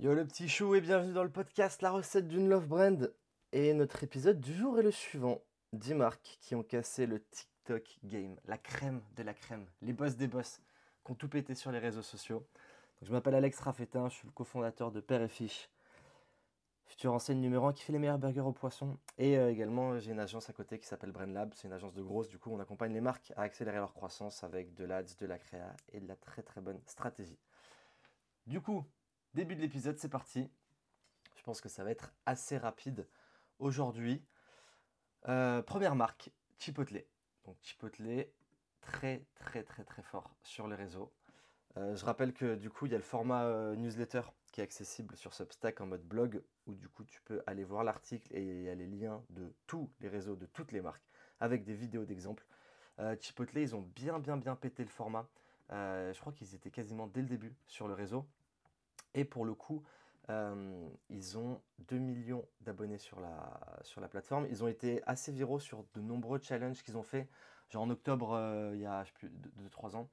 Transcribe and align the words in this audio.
Yo 0.00 0.12
le 0.12 0.26
petit 0.26 0.48
chou 0.48 0.74
et 0.74 0.80
bienvenue 0.80 1.12
dans 1.12 1.22
le 1.22 1.30
podcast 1.30 1.80
La 1.80 1.92
recette 1.92 2.26
d'une 2.26 2.48
love 2.48 2.66
brand. 2.66 3.14
Et 3.52 3.72
notre 3.74 4.02
épisode 4.02 4.40
du 4.40 4.52
jour 4.52 4.76
est 4.80 4.82
le 4.82 4.90
suivant. 4.90 5.40
10 5.72 5.94
marques 5.94 6.36
qui 6.40 6.56
ont 6.56 6.64
cassé 6.64 7.06
le 7.06 7.22
TikTok 7.22 8.00
game, 8.02 8.34
la 8.44 8.58
crème 8.58 9.02
de 9.14 9.22
la 9.22 9.32
crème, 9.34 9.64
les 9.82 9.92
boss 9.92 10.16
des 10.16 10.26
boss, 10.26 10.60
qui 11.04 11.12
ont 11.12 11.14
tout 11.14 11.28
pété 11.28 11.54
sur 11.54 11.70
les 11.70 11.78
réseaux 11.78 12.02
sociaux. 12.02 12.44
Je 13.02 13.12
m'appelle 13.12 13.36
Alex 13.36 13.60
Raffetin, 13.60 14.08
je 14.08 14.14
suis 14.14 14.26
le 14.26 14.32
cofondateur 14.32 14.90
de 14.90 14.98
Père 14.98 15.22
et 15.22 15.28
Fiche, 15.28 15.70
futur 16.86 17.12
enseigne 17.12 17.38
numéro 17.38 17.68
1 17.68 17.72
qui 17.72 17.84
fait 17.84 17.92
les 17.92 18.00
meilleurs 18.00 18.18
burgers 18.18 18.40
au 18.40 18.52
poisson. 18.52 18.98
Et 19.16 19.38
euh, 19.38 19.52
également, 19.52 19.96
j'ai 20.00 20.10
une 20.10 20.18
agence 20.18 20.50
à 20.50 20.52
côté 20.52 20.80
qui 20.80 20.88
s'appelle 20.88 21.12
Brand 21.12 21.32
Lab, 21.32 21.52
c'est 21.54 21.68
une 21.68 21.72
agence 21.72 21.94
de 21.94 22.02
grosses, 22.02 22.28
du 22.28 22.40
coup 22.40 22.50
on 22.50 22.58
accompagne 22.58 22.92
les 22.92 23.00
marques 23.00 23.32
à 23.36 23.42
accélérer 23.42 23.76
leur 23.76 23.94
croissance 23.94 24.42
avec 24.42 24.74
de 24.74 24.84
l'ads, 24.86 25.14
de 25.20 25.26
la 25.26 25.38
créa 25.38 25.72
et 25.92 26.00
de 26.00 26.08
la 26.08 26.16
très 26.16 26.42
très 26.42 26.60
bonne 26.60 26.80
stratégie. 26.84 27.38
Du 28.48 28.60
coup, 28.60 28.84
Début 29.34 29.56
de 29.56 29.62
l'épisode, 29.62 29.98
c'est 29.98 30.08
parti. 30.08 30.48
Je 31.34 31.42
pense 31.42 31.60
que 31.60 31.68
ça 31.68 31.82
va 31.82 31.90
être 31.90 32.12
assez 32.24 32.56
rapide 32.56 33.08
aujourd'hui. 33.58 34.24
Euh, 35.28 35.60
première 35.60 35.96
marque, 35.96 36.30
Chipotle. 36.56 37.02
Donc 37.44 37.56
Chipotle, 37.60 38.28
très 38.80 39.24
très 39.34 39.64
très 39.64 39.82
très 39.82 40.02
fort 40.02 40.30
sur 40.44 40.68
les 40.68 40.76
réseaux. 40.76 41.12
Euh, 41.76 41.96
je 41.96 42.04
rappelle 42.04 42.32
que 42.32 42.54
du 42.54 42.70
coup, 42.70 42.86
il 42.86 42.92
y 42.92 42.94
a 42.94 42.98
le 42.98 43.02
format 43.02 43.46
euh, 43.46 43.74
newsletter 43.74 44.22
qui 44.52 44.60
est 44.60 44.64
accessible 44.64 45.16
sur 45.16 45.34
Substack 45.34 45.80
en 45.80 45.86
mode 45.86 46.04
blog, 46.04 46.40
où 46.68 46.74
du 46.76 46.88
coup, 46.88 47.02
tu 47.02 47.20
peux 47.22 47.42
aller 47.48 47.64
voir 47.64 47.82
l'article 47.82 48.32
et 48.36 48.40
il 48.40 48.62
y 48.62 48.68
a 48.68 48.74
les 48.76 48.86
liens 48.86 49.20
de 49.30 49.52
tous 49.66 49.90
les 49.98 50.08
réseaux, 50.08 50.36
de 50.36 50.46
toutes 50.46 50.70
les 50.70 50.80
marques, 50.80 51.08
avec 51.40 51.64
des 51.64 51.74
vidéos 51.74 52.04
d'exemples. 52.04 52.46
Chipotle, 53.18 53.58
ils 53.58 53.74
ont 53.74 53.82
bien 53.96 54.20
bien 54.20 54.36
bien 54.36 54.54
pété 54.54 54.84
le 54.84 54.90
format. 54.90 55.26
je 55.70 56.20
crois 56.20 56.32
qu'ils 56.32 56.54
étaient 56.54 56.70
quasiment 56.70 57.08
dès 57.08 57.22
le 57.22 57.26
début 57.26 57.56
sur 57.66 57.88
le 57.88 57.94
réseau. 57.94 58.24
Et 59.14 59.24
pour 59.24 59.44
le 59.44 59.54
coup, 59.54 59.82
euh, 60.30 60.88
ils 61.10 61.36
ont 61.36 61.60
2 61.88 61.98
millions 61.98 62.46
d'abonnés 62.62 62.98
sur 62.98 63.20
la, 63.20 63.60
sur 63.82 64.00
la 64.00 64.08
plateforme. 64.08 64.46
Ils 64.50 64.64
ont 64.64 64.68
été 64.68 65.02
assez 65.06 65.32
viraux 65.32 65.58
sur 65.58 65.84
de 65.94 66.00
nombreux 66.00 66.40
challenges 66.40 66.82
qu'ils 66.82 66.96
ont 66.96 67.02
fait. 67.02 67.28
Genre 67.70 67.82
en 67.82 67.90
octobre, 67.90 68.32
euh, 68.32 68.72
il 68.74 68.80
y 68.80 68.86
a 68.86 69.04
je 69.04 69.08
sais 69.08 69.14
plus, 69.14 69.30
2-3 69.68 69.96
ans, 69.96 70.08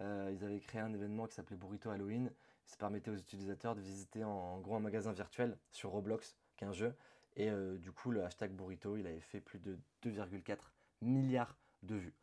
euh, 0.00 0.30
ils 0.34 0.44
avaient 0.44 0.60
créé 0.60 0.80
un 0.80 0.92
événement 0.92 1.26
qui 1.26 1.34
s'appelait 1.34 1.56
Burrito 1.56 1.90
Halloween. 1.90 2.30
Ça 2.66 2.76
permettait 2.76 3.10
aux 3.10 3.16
utilisateurs 3.16 3.74
de 3.74 3.80
visiter 3.80 4.24
en, 4.24 4.58
gros 4.60 4.74
un 4.74 4.80
magasin 4.80 5.12
virtuel 5.12 5.56
sur 5.70 5.90
Roblox, 5.90 6.36
qui 6.56 6.64
est 6.64 6.66
un 6.66 6.72
jeu. 6.72 6.94
Et 7.36 7.50
du 7.78 7.90
coup, 7.90 8.12
le 8.12 8.24
hashtag 8.24 8.52
Burrito, 8.52 8.96
il 8.96 9.06
avait 9.08 9.20
fait 9.20 9.40
plus 9.40 9.58
de 9.58 9.76
2,4 10.04 10.56
milliards 11.02 11.58
de 11.82 11.96
vues. 11.96 12.14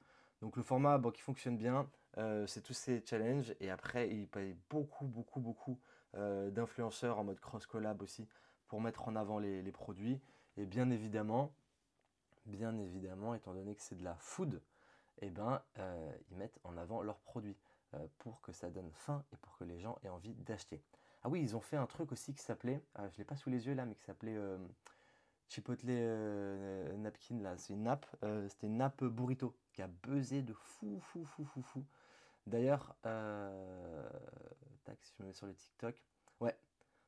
Donc 0.41 0.55
le 0.55 0.63
format 0.63 0.99
qui 1.13 1.21
fonctionne 1.21 1.57
bien, 1.57 1.87
c'est 2.47 2.63
tous 2.63 2.73
ces 2.73 3.03
challenges. 3.05 3.53
Et 3.59 3.69
après, 3.69 4.09
il 4.09 4.27
paye 4.27 4.55
beaucoup, 4.69 5.05
beaucoup, 5.05 5.41
beaucoup 5.41 5.79
d'influenceurs 6.13 7.19
en 7.19 7.23
mode 7.23 7.39
cross-collab 7.39 8.01
aussi 8.01 8.27
pour 8.67 8.81
mettre 8.81 9.07
en 9.07 9.15
avant 9.15 9.39
les, 9.39 9.71
produits. 9.71 10.19
Et 10.57 10.65
bien 10.65 10.89
évidemment, 10.89 11.53
bien 12.45 12.77
évidemment, 12.77 13.33
étant 13.33 13.53
donné 13.53 13.75
que 13.75 13.81
c'est 13.81 13.95
de 13.95 14.03
la 14.03 14.15
food, 14.15 14.61
eh 15.21 15.29
ben, 15.29 15.61
euh, 15.77 16.11
ils 16.29 16.37
mettent 16.37 16.59
en 16.63 16.77
avant 16.77 17.01
leurs 17.01 17.19
produits 17.19 17.57
euh, 17.93 18.07
pour 18.17 18.41
que 18.41 18.51
ça 18.51 18.69
donne 18.69 18.91
faim 18.93 19.23
et 19.31 19.37
pour 19.37 19.57
que 19.57 19.63
les 19.63 19.79
gens 19.79 19.97
aient 20.03 20.09
envie 20.09 20.33
d'acheter. 20.33 20.81
Ah 21.23 21.29
oui, 21.29 21.41
ils 21.41 21.55
ont 21.55 21.61
fait 21.61 21.77
un 21.77 21.85
truc 21.85 22.11
aussi 22.11 22.33
qui 22.33 22.41
s'appelait, 22.41 22.83
je 22.97 23.01
ne 23.03 23.17
l'ai 23.19 23.23
pas 23.23 23.35
sous 23.35 23.49
les 23.49 23.67
yeux 23.67 23.75
là, 23.75 23.85
mais 23.85 23.93
qui 23.93 24.03
s'appelait 24.03 24.37
Chipotle 25.47 25.85
Napkin 26.97 27.41
là. 27.41 27.55
C'est 27.57 27.73
une 27.73 27.83
nappe, 27.83 28.07
c'était 28.49 28.67
une 28.67 28.77
nappe 28.77 29.03
burrito 29.03 29.55
qui 29.73 29.81
a 29.81 29.87
buzzé 29.87 30.41
de 30.41 30.53
fou, 30.53 30.99
fou, 30.99 31.23
fou, 31.25 31.45
fou, 31.45 31.61
fou. 31.61 31.85
D'ailleurs, 32.47 32.95
euh, 33.05 34.09
si 35.01 35.13
je 35.17 35.23
me 35.23 35.27
mets 35.27 35.33
sur 35.33 35.47
le 35.47 35.53
TikTok, 35.53 35.95
ouais, 36.39 36.57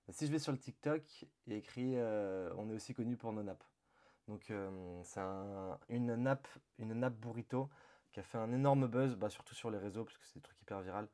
si 0.09 0.27
je 0.27 0.31
vais 0.31 0.39
sur 0.39 0.51
le 0.51 0.57
TikTok, 0.57 1.01
a 1.49 1.53
écrit 1.53 1.93
euh, 1.95 2.53
on 2.57 2.69
est 2.69 2.73
aussi 2.73 2.93
connu 2.93 3.15
pour 3.15 3.31
nos 3.33 3.43
nappes. 3.43 3.63
Donc 4.27 4.51
euh, 4.51 5.01
c'est 5.03 5.21
une 5.89 6.15
nappe, 6.15 6.47
une 6.77 7.09
burrito 7.09 7.69
qui 8.11 8.19
a 8.19 8.23
fait 8.23 8.37
un 8.37 8.51
énorme 8.51 8.87
buzz, 8.87 9.15
bah, 9.15 9.29
surtout 9.29 9.55
sur 9.55 9.71
les 9.71 9.77
réseaux 9.77 10.03
parce 10.03 10.17
que 10.17 10.25
c'est 10.25 10.35
des 10.35 10.41
trucs 10.41 10.61
hyper 10.61 10.81
viral. 10.81 11.07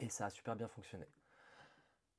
Et 0.00 0.08
ça 0.08 0.26
a 0.26 0.30
super 0.30 0.54
bien 0.54 0.68
fonctionné. 0.68 1.06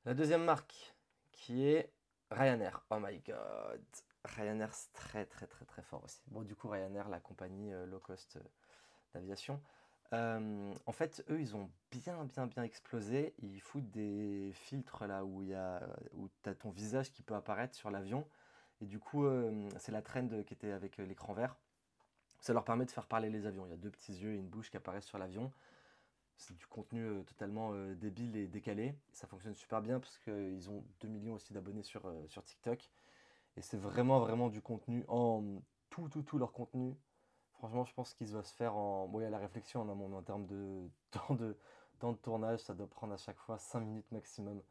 La 0.05 0.13
deuxième 0.13 0.43
marque 0.43 0.95
qui 1.31 1.65
est 1.65 1.91
Ryanair. 2.31 2.83
Oh 2.89 2.99
my 2.99 3.19
god. 3.19 3.83
Ryanair 4.25 4.73
c'est 4.73 4.91
très 4.91 5.25
très 5.25 5.47
très 5.47 5.65
très 5.65 5.81
fort 5.81 6.03
aussi. 6.03 6.21
Bon 6.27 6.41
du 6.41 6.55
coup 6.55 6.67
Ryanair, 6.67 7.07
la 7.09 7.19
compagnie 7.19 7.71
low 7.87 7.99
cost 7.99 8.37
d'aviation, 9.13 9.61
euh, 10.13 10.73
en 10.85 10.91
fait, 10.91 11.23
eux, 11.29 11.39
ils 11.39 11.55
ont 11.55 11.69
bien, 11.91 12.23
bien, 12.25 12.47
bien 12.47 12.63
explosé. 12.63 13.33
Ils 13.39 13.61
foutent 13.61 13.89
des 13.91 14.51
filtres 14.53 15.05
là 15.05 15.23
où 15.23 15.41
il 15.41 15.49
y 15.49 15.53
a, 15.53 15.87
où 16.13 16.29
as 16.45 16.55
ton 16.55 16.71
visage 16.71 17.11
qui 17.11 17.21
peut 17.21 17.35
apparaître 17.35 17.75
sur 17.75 17.91
l'avion. 17.91 18.27
Et 18.81 18.85
du 18.85 18.99
coup, 18.99 19.25
euh, 19.25 19.69
c'est 19.77 19.91
la 19.91 20.01
trend 20.01 20.27
qui 20.43 20.53
était 20.53 20.71
avec 20.71 20.97
l'écran 20.97 21.33
vert. 21.33 21.57
Ça 22.39 22.53
leur 22.53 22.63
permet 22.63 22.85
de 22.85 22.91
faire 22.91 23.07
parler 23.07 23.29
les 23.29 23.45
avions. 23.45 23.65
Il 23.65 23.69
y 23.69 23.73
a 23.73 23.77
deux 23.77 23.91
petits 23.91 24.13
yeux 24.13 24.33
et 24.33 24.37
une 24.37 24.47
bouche 24.47 24.69
qui 24.71 24.77
apparaissent 24.77 25.05
sur 25.05 25.17
l'avion. 25.17 25.51
C'est 26.37 26.55
du 26.55 26.65
contenu 26.65 27.03
euh, 27.03 27.23
totalement 27.23 27.73
débile 27.95 28.35
et 28.37 28.47
décalé. 28.47 28.95
Ça 29.11 29.27
fonctionne 29.27 29.55
super 29.55 29.81
bien 29.81 29.99
parce 29.99 30.17
qu'ils 30.19 30.69
ont 30.69 30.83
2 31.01 31.07
millions 31.07 31.33
aussi 31.33 31.53
d'abonnés 31.53 31.83
sur, 31.83 32.11
sur 32.27 32.43
TikTok. 32.43 32.89
Et 33.57 33.61
c'est 33.61 33.77
vraiment, 33.77 34.19
vraiment 34.19 34.47
du 34.47 34.61
contenu 34.61 35.03
en 35.07 35.43
tout, 35.89 36.07
tout, 36.07 36.23
tout 36.23 36.37
leur 36.37 36.53
contenu 36.53 36.95
Franchement, 37.59 37.83
je 37.83 37.93
pense 37.93 38.13
qu'il 38.13 38.27
va 38.27 38.41
se 38.41 38.53
faire 38.53 38.75
en. 38.77 39.07
Bon, 39.09 39.19
il 39.19 39.23
y 39.23 39.25
a 39.25 39.29
la 39.29 39.37
réflexion 39.37 39.81
en 39.81 39.89
en 39.89 40.21
termes 40.21 40.45
de 40.45 40.89
temps, 41.11 41.35
de 41.35 41.57
temps 41.99 42.13
de 42.13 42.17
tournage, 42.17 42.59
ça 42.61 42.73
doit 42.73 42.87
prendre 42.87 43.13
à 43.13 43.17
chaque 43.17 43.37
fois 43.37 43.57
5 43.57 43.81
minutes 43.81 44.09
maximum. 44.13 44.61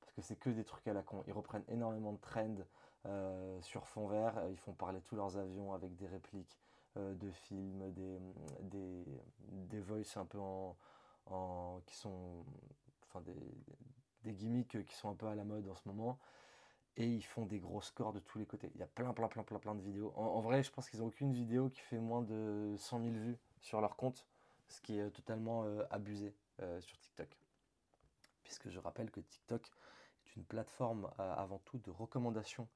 Parce 0.00 0.14
que 0.14 0.22
c'est 0.22 0.36
que 0.36 0.48
des 0.48 0.64
trucs 0.64 0.88
à 0.88 0.94
la 0.94 1.02
con. 1.02 1.22
Ils 1.26 1.34
reprennent 1.34 1.64
énormément 1.68 2.14
de 2.14 2.18
trends 2.18 2.56
euh, 3.04 3.60
sur 3.60 3.86
fond 3.86 4.06
vert. 4.06 4.42
Ils 4.50 4.56
font 4.56 4.72
parler 4.72 5.02
tous 5.02 5.14
leurs 5.14 5.36
avions 5.36 5.74
avec 5.74 5.94
des 5.96 6.06
répliques 6.06 6.58
euh, 6.96 7.14
de 7.16 7.30
films, 7.30 7.92
des, 7.92 8.18
des, 8.62 9.04
des 9.50 9.80
voices 9.80 10.16
un 10.16 10.24
peu 10.24 10.38
en, 10.38 10.74
en 11.26 11.82
qui 11.84 11.96
sont. 11.96 12.44
Enfin, 13.02 13.20
des, 13.20 13.34
des 14.24 14.32
gimmicks 14.32 14.84
qui 14.86 14.94
sont 14.94 15.10
un 15.10 15.14
peu 15.14 15.26
à 15.26 15.34
la 15.34 15.44
mode 15.44 15.68
en 15.68 15.74
ce 15.74 15.86
moment 15.86 16.18
et 16.96 17.06
ils 17.06 17.22
font 17.22 17.46
des 17.46 17.60
gros 17.60 17.80
scores 17.80 18.12
de 18.12 18.20
tous 18.20 18.38
les 18.38 18.46
côtés. 18.46 18.70
Il 18.74 18.80
y 18.80 18.82
a 18.82 18.86
plein, 18.86 19.12
plein, 19.12 19.28
plein, 19.28 19.42
plein, 19.42 19.58
plein 19.58 19.74
de 19.74 19.82
vidéos. 19.82 20.12
En, 20.16 20.40
vrai, 20.40 20.62
je 20.62 20.70
pense 20.70 20.90
qu'ils 20.90 21.00
n'ont 21.00 21.06
aucune 21.06 21.32
vidéo 21.32 21.68
qui 21.68 21.80
fait 21.80 21.98
moins 21.98 22.22
de 22.22 22.74
100 22.76 23.00
000 23.00 23.14
vues 23.14 23.38
sur 23.60 23.80
leur 23.80 23.96
compte, 23.96 24.26
ce 24.68 24.80
qui 24.80 24.98
est 24.98 25.10
totalement 25.10 25.64
euh, 25.64 25.84
abusé 25.90 26.34
euh, 26.60 26.80
sur 26.80 26.98
TikTok. 26.98 27.28
Puisque 28.42 28.68
je 28.68 28.78
rappelle 28.80 29.10
que 29.10 29.20
TikTok 29.20 29.70
est 30.26 30.36
une 30.36 30.44
plateforme 30.44 31.10
euh, 31.20 31.34
avant 31.34 31.58
tout 31.64 31.78
de 31.78 31.90
recommandation 31.90 32.68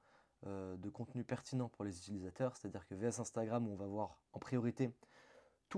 de 0.45 0.89
contenu 0.89 1.23
pertinent 1.23 1.69
pour 1.69 1.85
les 1.85 1.97
utilisateurs, 1.99 2.57
c'est-à-dire 2.57 2.85
que 2.85 2.95
VS 2.95 3.21
Instagram, 3.21 3.65
on 3.65 3.75
va 3.75 3.85
voir 3.85 4.19
en 4.33 4.39
priorité 4.39 4.91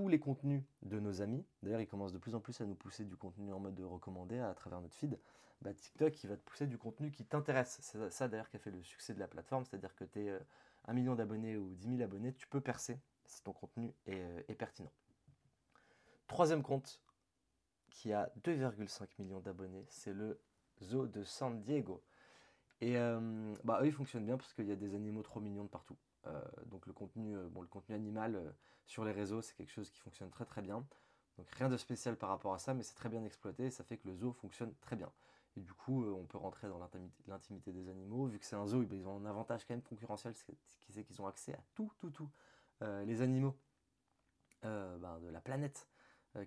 les 0.06 0.18
contenus 0.18 0.62
de 0.82 1.00
nos 1.00 1.22
amis. 1.22 1.44
D'ailleurs, 1.62 1.80
ils 1.80 1.86
commencent 1.86 2.12
de 2.12 2.18
plus 2.18 2.34
en 2.34 2.40
plus 2.40 2.60
à 2.60 2.66
nous 2.66 2.74
pousser 2.74 3.04
du 3.04 3.16
contenu 3.16 3.52
en 3.52 3.60
mode 3.60 3.74
de 3.74 3.84
recommandé 3.84 4.38
à 4.38 4.54
travers 4.54 4.80
notre 4.80 4.94
feed. 4.94 5.18
Bah, 5.62 5.72
TikTok, 5.72 6.22
il 6.22 6.28
va 6.28 6.36
te 6.36 6.42
pousser 6.42 6.66
du 6.66 6.76
contenu 6.76 7.10
qui 7.10 7.24
t'intéresse. 7.24 7.78
C'est 7.80 8.10
ça 8.10 8.28
d'ailleurs 8.28 8.48
qui 8.50 8.56
a 8.56 8.58
fait 8.58 8.70
le 8.70 8.82
succès 8.82 9.14
de 9.14 9.20
la 9.20 9.28
plateforme, 9.28 9.64
c'est-à-dire 9.64 9.94
que 9.94 10.04
tu 10.04 10.20
es 10.20 10.28
euh, 10.28 10.38
un 10.84 10.92
million 10.92 11.14
d'abonnés 11.14 11.56
ou 11.56 11.74
10 11.74 11.96
000 11.96 12.02
abonnés, 12.02 12.34
tu 12.34 12.46
peux 12.46 12.60
percer 12.60 13.00
si 13.24 13.42
ton 13.42 13.52
contenu 13.52 13.92
est, 14.06 14.20
euh, 14.20 14.54
pertinent. 14.58 14.92
Troisième 16.26 16.62
compte 16.62 17.00
qui 17.88 18.12
a 18.12 18.30
2,5 18.44 19.06
millions 19.18 19.40
d'abonnés, 19.40 19.86
c'est 19.88 20.12
le 20.12 20.40
Zoo 20.82 21.06
de 21.06 21.24
San 21.24 21.60
Diego. 21.62 22.02
Et 22.80 22.98
euh, 22.98 23.54
bah, 23.64 23.78
eux, 23.82 23.86
ils 23.86 23.92
fonctionnent 23.92 24.26
bien 24.26 24.36
parce 24.36 24.52
qu'il 24.52 24.66
y 24.66 24.72
a 24.72 24.76
des 24.76 24.94
animaux 24.94 25.22
trop 25.22 25.40
mignons 25.40 25.64
de 25.64 25.68
partout. 25.68 25.96
Donc 26.66 26.86
le 26.86 26.92
contenu, 26.92 27.36
bon, 27.50 27.62
le 27.62 27.68
contenu 27.68 27.94
animal 27.94 28.54
sur 28.86 29.04
les 29.04 29.12
réseaux, 29.12 29.42
c'est 29.42 29.54
quelque 29.54 29.72
chose 29.72 29.90
qui 29.90 29.98
fonctionne 30.00 30.30
très 30.30 30.44
très 30.44 30.62
bien. 30.62 30.86
Donc 31.38 31.50
rien 31.50 31.68
de 31.68 31.76
spécial 31.76 32.16
par 32.16 32.30
rapport 32.30 32.54
à 32.54 32.58
ça, 32.58 32.74
mais 32.74 32.82
c'est 32.82 32.94
très 32.94 33.08
bien 33.08 33.24
exploité 33.24 33.66
et 33.66 33.70
ça 33.70 33.84
fait 33.84 33.98
que 33.98 34.08
le 34.08 34.14
zoo 34.14 34.32
fonctionne 34.32 34.74
très 34.80 34.96
bien. 34.96 35.12
Et 35.56 35.60
du 35.60 35.72
coup, 35.72 36.04
euh, 36.04 36.12
on 36.12 36.24
peut 36.24 36.38
rentrer 36.38 36.68
dans 36.68 36.78
l'intimité 37.26 37.72
des 37.72 37.88
animaux. 37.88 38.26
Vu 38.26 38.38
que 38.38 38.44
c'est 38.44 38.56
un 38.56 38.66
zoo, 38.66 38.82
ils 38.82 39.06
ont 39.08 39.16
un 39.16 39.26
avantage 39.26 39.64
quand 39.64 39.74
même 39.74 39.82
concurrentiel, 39.82 40.34
c'est 40.34 41.04
qu'ils 41.04 41.22
ont 41.22 41.26
accès 41.26 41.54
à 41.54 41.60
tout, 41.74 41.90
tout, 41.98 42.10
tout. 42.10 42.30
Euh, 42.82 43.04
les 43.04 43.22
animaux 43.22 43.56
euh, 44.64 44.98
ben, 44.98 45.18
de 45.20 45.28
la 45.28 45.40
planète 45.40 45.88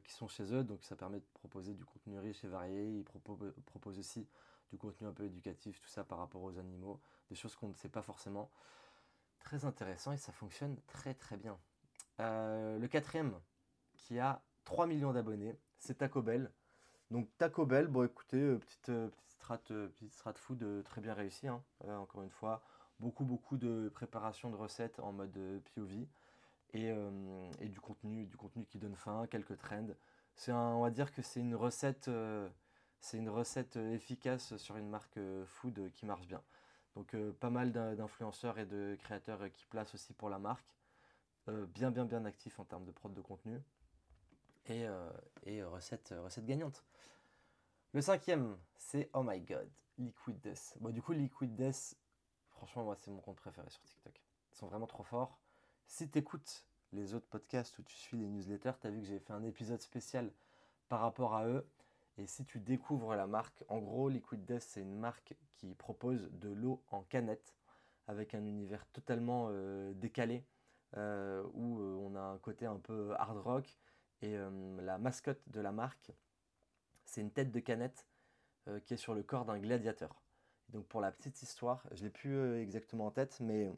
qui 0.03 0.13
sont 0.13 0.27
chez 0.27 0.53
eux. 0.53 0.63
Donc 0.63 0.83
ça 0.83 0.95
permet 0.95 1.19
de 1.19 1.25
proposer 1.33 1.73
du 1.73 1.83
contenu 1.83 2.19
riche 2.19 2.43
et 2.43 2.47
varié. 2.47 2.99
Ils 2.99 3.03
proposent 3.03 3.97
aussi 3.97 4.27
du 4.69 4.77
contenu 4.77 5.07
un 5.07 5.13
peu 5.13 5.23
éducatif, 5.23 5.79
tout 5.79 5.87
ça 5.87 6.03
par 6.03 6.19
rapport 6.19 6.43
aux 6.43 6.59
animaux. 6.59 7.01
Des 7.29 7.35
choses 7.35 7.55
qu'on 7.55 7.69
ne 7.69 7.73
sait 7.73 7.89
pas 7.89 8.03
forcément. 8.03 8.51
Très 9.49 9.65
intéressant 9.65 10.11
et 10.11 10.17
ça 10.17 10.31
fonctionne 10.31 10.77
très 10.85 11.15
très 11.15 11.35
bien. 11.35 11.57
le 12.19 12.85
quatrième, 12.85 13.33
qui 13.97 14.19
a 14.19 14.43
3 14.65 14.85
millions 14.85 15.11
d'abonnés, 15.11 15.57
c'est 15.79 15.97
Taco 15.97 16.21
Bell. 16.21 16.51
Donc 17.09 17.27
Taco 17.39 17.65
Bell, 17.65 17.87
bon 17.87 18.05
écoutez, 18.05 18.37
euh, 18.37 18.59
petite, 18.59 18.89
euh, 18.89 19.07
petite, 19.07 19.31
strat, 19.31 19.59
euh, 19.71 19.87
petite 19.87 20.37
food 20.37 20.83
très 20.83 21.01
bien 21.01 21.15
réussie, 21.15 21.47
hein. 21.47 21.63
encore 21.87 22.21
une 22.21 22.29
fois. 22.29 22.61
Beaucoup 22.99 23.25
beaucoup 23.25 23.57
de 23.57 23.89
préparation 23.91 24.51
de 24.51 24.55
recettes 24.55 24.99
en 24.99 25.13
mode 25.13 25.39
POV 25.73 26.05
et, 26.75 26.93
du 27.69 27.81
contenu, 27.81 28.27
du 28.27 28.37
contenu 28.37 28.65
qui 28.65 28.77
donne 28.77 28.95
faim, 28.95 29.25
quelques 29.31 29.57
trends. 29.57 29.95
C'est 30.35 30.51
on 30.51 30.81
va 30.81 30.91
dire 30.91 31.11
que 31.11 31.23
c'est 31.23 31.39
une 31.39 31.55
recette, 31.55 32.07
c'est 32.99 33.17
une 33.17 33.29
recette 33.29 33.77
efficace 33.77 34.57
sur 34.57 34.77
une 34.77 34.89
marque 34.89 35.19
food 35.47 35.91
qui 35.93 36.05
marche 36.05 36.27
bien. 36.27 36.43
Donc 36.95 37.15
pas 37.39 37.49
mal 37.49 37.71
d'influenceurs 37.71 38.59
et 38.59 38.65
de 38.65 38.97
créateurs 38.99 39.51
qui 39.51 39.65
placent 39.65 39.93
aussi 39.93 40.13
pour 40.13 40.29
la 40.29 40.39
marque. 40.39 40.75
bien 41.47 41.91
bien 41.91 42.05
bien 42.05 42.25
actifs 42.25 42.59
en 42.59 42.65
termes 42.65 42.85
de 42.85 42.91
prod 42.91 43.13
de 43.13 43.21
contenu. 43.21 43.61
Et, 44.67 44.85
et 45.43 45.63
recette, 45.63 46.13
recette. 46.17 46.45
Le 47.93 48.01
cinquième, 48.01 48.55
c'est 48.77 49.09
Oh 49.13 49.23
My 49.23 49.41
God, 49.41 49.67
Liquid 49.97 50.39
Death. 50.41 50.77
Bon, 50.79 50.91
du 50.91 51.01
coup, 51.01 51.13
Liquid 51.13 51.55
Death, 51.55 51.95
franchement, 52.49 52.83
moi, 52.83 52.95
c'est 52.95 53.09
mon 53.09 53.19
compte 53.19 53.37
préféré 53.37 53.67
sur 53.71 53.81
TikTok. 53.81 54.21
Ils 54.51 54.57
sont 54.57 54.67
vraiment 54.67 54.85
trop 54.85 55.03
forts. 55.03 55.39
Si 55.87 56.07
tu 56.07 56.19
écoutes 56.19 56.65
les 56.91 57.15
autres 57.15 57.25
podcasts 57.27 57.79
ou 57.79 57.83
tu 57.83 57.95
suis 57.95 58.17
les 58.17 58.27
newsletters, 58.27 58.73
tu 58.79 58.85
as 58.85 58.91
vu 58.91 58.99
que 58.99 59.07
j'ai 59.07 59.17
fait 59.17 59.33
un 59.33 59.43
épisode 59.43 59.81
spécial 59.81 60.31
par 60.87 60.99
rapport 60.99 61.33
à 61.33 61.47
eux. 61.47 61.67
Et 62.19 62.27
si 62.27 62.43
tu 62.43 62.59
découvres 62.59 63.15
la 63.15 63.27
marque, 63.27 63.63
en 63.69 63.79
gros, 63.79 64.09
Liquid 64.09 64.43
Death, 64.43 64.61
c'est 64.61 64.81
une 64.81 64.99
marque 64.99 65.35
qui 65.53 65.73
propose 65.73 66.29
de 66.33 66.49
l'eau 66.49 66.83
en 66.91 67.01
canette 67.03 67.55
avec 68.07 68.35
un 68.35 68.45
univers 68.45 68.85
totalement 68.87 69.47
euh, 69.51 69.93
décalé 69.93 70.43
euh, 70.97 71.41
où 71.53 71.79
euh, 71.79 71.95
on 71.95 72.15
a 72.15 72.21
un 72.21 72.37
côté 72.39 72.65
un 72.65 72.75
peu 72.75 73.13
hard 73.17 73.37
rock. 73.37 73.77
Et 74.21 74.37
la 74.81 74.97
mascotte 74.97 75.41
de 75.47 75.61
la 75.61 75.71
marque, 75.71 76.11
c'est 77.05 77.21
une 77.21 77.31
tête 77.31 77.53
de 77.53 77.59
canette 77.61 78.05
qui 78.83 78.93
est 78.93 78.97
sur 78.97 79.13
le 79.13 79.23
corps 79.23 79.45
d'un 79.45 79.57
gladiateur. 79.59 80.21
donc 80.67 80.85
pour 80.87 80.99
la 80.99 81.13
petite 81.13 81.41
histoire, 81.41 81.87
je 81.91 82.03
l'ai 82.03 82.09
plus 82.09 82.59
exactement 82.59 83.05
en 83.05 83.11
tête, 83.11 83.39
mais 83.39 83.71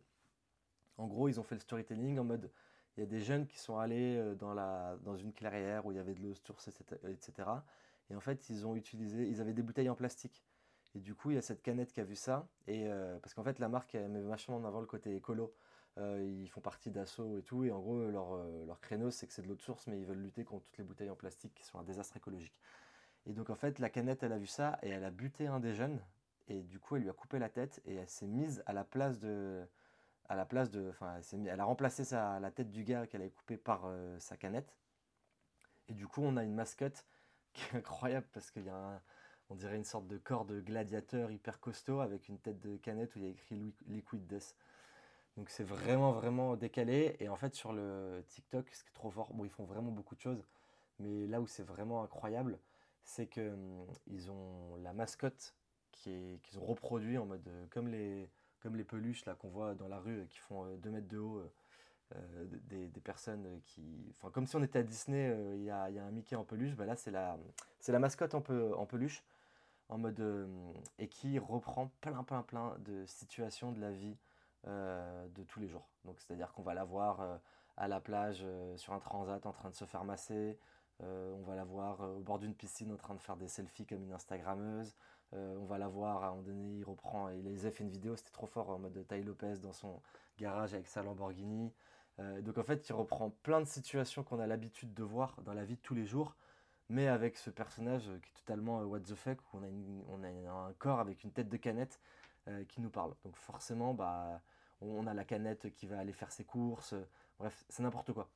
en 0.98 1.06
gros 1.06 1.30
ils 1.30 1.40
ont 1.40 1.44
fait 1.44 1.54
le 1.54 1.62
storytelling 1.62 2.18
en 2.18 2.24
mode 2.24 2.52
il 2.98 3.02
y 3.02 3.04
a 3.04 3.06
des 3.06 3.20
jeunes 3.20 3.46
qui 3.46 3.60
sont 3.60 3.78
allés 3.78 4.34
dans, 4.40 4.56
la, 4.56 4.98
dans 5.04 5.16
une 5.16 5.32
clairière 5.32 5.86
où 5.86 5.92
il 5.92 5.98
y 5.98 6.00
avait 6.00 6.16
de 6.16 6.24
l'eau 6.24 6.34
source, 6.34 6.68
etc. 6.68 7.48
Et 8.12 8.16
en 8.16 8.20
fait 8.20 8.50
ils 8.50 8.68
ont 8.68 8.76
utilisé, 8.76 9.28
ils 9.28 9.42
avaient 9.42 9.54
des 9.54 9.64
bouteilles 9.64 9.90
en 9.90 9.96
plastique. 9.96 10.44
Et 10.94 11.00
du 11.00 11.16
coup 11.16 11.32
il 11.32 11.36
y 11.36 11.40
a 11.40 11.42
cette 11.42 11.62
canette 11.62 11.92
qui 11.92 12.02
a 12.02 12.04
vu 12.04 12.16
ça, 12.16 12.48
et 12.68 12.88
parce 13.22 13.34
qu'en 13.34 13.44
fait 13.44 13.60
la 13.60 13.70
marque 13.70 13.96
met 13.96 14.22
vachement 14.22 14.58
en 14.58 14.66
avant 14.66 14.82
le 14.82 14.88
côté 14.88 15.16
écolo. 15.16 15.54
ils 15.98 16.50
font 16.50 16.62
partie 16.62 16.92
d'assaut 16.92 17.38
et 17.38 17.44
tout, 17.44 17.64
et 17.64 17.72
en 17.72 17.80
gros 17.80 18.10
leur, 18.10 18.36
leur 18.66 18.82
créneau 18.82 19.10
c'est 19.10 19.26
que 19.26 19.34
c'est 19.34 19.42
de 19.42 19.48
l'eau 19.48 19.56
de 19.56 19.62
source, 19.62 19.88
mais 19.88 20.00
ils 20.00 20.06
veulent 20.06 20.22
lutter 20.22 20.44
contre 20.44 20.66
toutes 20.66 20.78
les 20.80 20.84
bouteilles 20.84 21.10
en 21.10 21.16
plastique 21.16 21.54
qui 21.56 21.64
sont 21.64 21.80
un 21.80 21.84
désastre 21.84 22.18
écologique. 22.18 22.60
Et 23.26 23.34
donc 23.34 23.50
en 23.50 23.56
fait, 23.56 23.80
la 23.80 23.90
canette, 23.90 24.24
elle 24.24 24.34
a 24.34 24.38
vu 24.38 24.48
ça 24.48 24.80
et 24.82 24.90
elle 24.90 25.04
a 25.04 25.12
buté 25.12 25.48
un 25.48 25.60
des 25.60 25.74
jeunes. 25.74 26.00
Et 26.48 26.64
du 26.64 26.80
coup, 26.80 26.96
elle 26.96 27.04
lui 27.04 27.10
a 27.10 27.14
coupé 27.14 27.40
la 27.40 27.50
tête 27.50 27.82
et 27.86 27.96
elle 27.96 28.10
s'est 28.10 28.28
mise 28.28 28.64
à 28.66 28.74
la 28.74 28.84
place 28.84 29.20
de, 29.20 29.64
à 30.28 30.36
la 30.36 30.46
place 30.46 30.70
de, 30.70 30.90
enfin, 30.90 31.20
elle, 31.34 31.48
elle 31.48 31.60
a 31.60 31.66
remplacé 31.66 32.04
la 32.12 32.52
tête 32.52 32.72
du 32.72 32.84
gars 32.84 33.08
qu'elle 33.08 33.22
avait 33.22 33.32
coupé 33.32 33.58
par 33.58 33.84
euh, 33.86 34.18
sa 34.20 34.38
canette. 34.38 34.76
Et 35.88 35.94
du 35.94 36.08
coup, 36.08 36.22
on 36.24 36.38
a 36.38 36.44
une 36.44 36.54
mascotte 36.54 37.06
qui 37.54 37.64
est 37.64 37.76
incroyable 37.78 38.28
parce 38.34 38.52
qu'il 38.52 38.66
y 38.66 38.70
a 38.70 38.76
un, 38.76 39.02
on 39.50 39.56
dirait 39.56 39.76
une 39.76 39.86
sorte 39.86 40.08
de 40.08 40.18
corps 40.18 40.46
de 40.46 40.62
gladiateur 40.62 41.32
hyper 41.32 41.60
costaud 41.60 42.00
avec 42.00 42.30
une 42.30 42.40
tête 42.40 42.60
de 42.62 42.78
canette 42.78 43.16
où 43.16 43.20
il 43.20 43.26
y 43.26 43.28
a 43.28 43.32
écrit 43.32 43.74
Liquid 43.88 44.26
Death. 44.28 44.56
Donc 45.38 45.50
c'est 45.50 45.64
vraiment 45.64 46.12
vraiment 46.12 46.56
décalé 46.56 47.16
et 47.20 47.30
en 47.30 47.36
fait 47.36 47.56
sur 47.56 47.74
le 47.74 48.24
TikTok, 48.28 48.70
ce 48.74 48.84
qui 48.84 48.90
est 48.90 48.94
trop 48.94 49.12
fort, 49.12 49.34
bon 49.34 49.46
ils 49.46 49.50
font 49.50 49.64
vraiment 49.64 49.92
beaucoup 49.92 50.16
de 50.16 50.22
choses, 50.22 50.44
mais 51.00 51.28
là 51.28 51.42
où 51.42 51.48
c'est 51.48 51.64
vraiment 51.64 52.04
incroyable, 52.04 52.60
c'est 53.04 53.28
que 53.28 53.50
hum, 53.50 53.88
ils 54.08 54.30
ont 54.30 54.76
la 54.84 54.94
mascotte 54.94 55.56
qu'ils 55.92 56.40
ont 56.60 56.66
reproduit 56.66 57.18
en 57.18 57.26
mode 57.26 57.48
euh, 57.48 57.66
comme 57.70 57.88
les 57.88 58.30
comme 58.62 58.76
les 58.76 58.84
peluches 58.84 59.26
là 59.26 59.36
qu'on 59.36 59.50
voit 59.50 59.74
dans 59.74 59.88
la 59.88 60.00
rue 60.00 60.28
qui 60.30 60.40
font 60.40 60.66
2 60.78 60.90
euh, 60.90 60.92
mètres 60.92 61.08
de 61.08 61.18
haut 61.18 61.42
euh, 62.16 62.46
des, 62.70 62.88
des, 62.88 63.02
personnes 63.02 63.62
qui 63.66 64.14
enfin 64.18 64.30
comme 64.32 64.48
si 64.48 64.56
on 64.56 64.64
était 64.64 64.80
à 64.80 64.84
Disney 64.84 65.36
il 65.56 65.64
y, 65.64 65.70
a, 65.70 65.90
y, 65.90 66.00
a, 66.00 66.04
un 66.04 66.12
Mickey 66.12 66.36
en 66.36 66.44
peluche 66.44 66.76
bah 66.76 66.86
là 66.86 66.96
c'est 66.96 67.12
la 67.12 67.38
la 67.88 68.00
mascotte 68.00 68.34
en, 68.34 68.42
peu, 68.42 68.74
en 68.76 68.86
peluche 68.86 69.24
en 69.90 69.98
mode 69.98 70.50
et 71.00 71.08
qui 71.08 71.40
reprend 71.40 71.92
plein 72.02 72.24
plein 72.24 72.44
plein 72.44 72.76
de 72.80 73.06
situations 73.06 73.72
de 73.72 73.82
la 73.82 73.92
vie 73.92 74.18
de 74.66 75.44
tous 75.48 75.60
les 75.60 75.68
jours 75.68 75.88
donc 76.06 76.20
c'est 76.20 76.34
à 76.34 76.36
dire 76.36 76.52
qu'on 76.54 76.64
va 76.64 76.74
la 76.74 76.84
voir 76.84 77.40
à 77.78 77.88
la 77.88 78.00
plage 78.00 78.46
sur 78.76 78.94
un 78.94 79.00
transat 79.00 79.46
en 79.46 79.52
train 79.52 79.70
de 79.70 79.76
se 79.76 79.86
faire 79.86 80.04
masser 80.04 80.58
euh, 81.04 81.34
on 81.36 81.42
va 81.42 81.56
la 81.56 81.64
voir 81.64 82.02
euh, 82.02 82.18
au 82.18 82.20
bord 82.20 82.40
d'une 82.40 82.54
piscine 82.54 82.92
en 82.92 82.98
train 82.98 83.16
de 83.16 83.22
faire 83.22 83.38
des 83.38 83.48
selfies 83.48 83.86
comme 83.86 84.04
une 84.04 84.14
Instagrammeuse. 84.14 84.94
Euh, 85.34 85.56
on 85.60 85.66
va 85.66 85.78
la 85.78 85.88
voir 85.88 86.24
à 86.24 86.28
un 86.28 86.30
moment 86.32 86.44
donné, 86.44 86.78
il 86.78 86.84
reprend, 86.84 87.30
il 87.30 87.66
a 87.66 87.72
fait 87.72 87.84
une 87.84 87.90
vidéo, 87.90 88.16
c'était 88.16 88.32
trop 88.32 88.48
fort 88.48 88.70
en 88.70 88.80
mode 88.80 89.06
Ty 89.08 89.24
Lopez 89.24 89.56
dans 89.62 89.74
son 89.74 90.02
garage 90.38 90.74
avec 90.74 90.88
sa 90.88 91.02
Lamborghini. 91.04 91.72
Donc 92.20 92.58
en 92.58 92.64
fait, 92.64 92.88
il 92.88 92.94
reprend 92.94 93.32
plein 93.42 93.62
de 93.62 93.66
situations 93.66 94.24
qu'on 94.24 94.40
a 94.40 94.48
l'habitude 94.48 94.94
de 94.94 95.04
voir 95.04 95.42
dans 95.42 95.54
la 95.54 95.66
vie 95.66 95.76
de 95.76 95.82
tous 95.82 95.96
les 95.96 96.06
jours, 96.06 96.36
mais 96.90 97.08
avec 97.08 97.38
ce 97.38 97.50
personnage 97.50 98.04
qui 98.04 98.30
est 98.30 98.40
totalement 98.46 98.82
what 98.84 99.00
the 99.00 99.16
fuck, 99.16 99.40
où 99.54 99.60
on 100.08 100.24
a, 100.24 100.28
un 100.28 100.74
corps 100.74 101.00
avec 101.00 101.24
une 101.24 101.32
tête 101.32 101.50
de 101.50 101.58
canette 101.58 102.00
qui 102.68 102.82
nous 102.82 102.92
parle. 102.92 103.16
Donc 103.24 103.36
forcément, 103.38 103.96
bah, 103.96 104.40
on 104.82 105.08
a 105.08 105.16
la 105.16 105.24
canette 105.24 105.74
qui 105.74 105.88
va 105.88 105.98
aller 105.98 106.14
faire 106.14 106.32
ses 106.32 106.44
courses, 106.44 106.94
bref, 107.40 107.66
c'est 107.70 107.82
n'importe 107.82 108.14
quoi. 108.14 108.30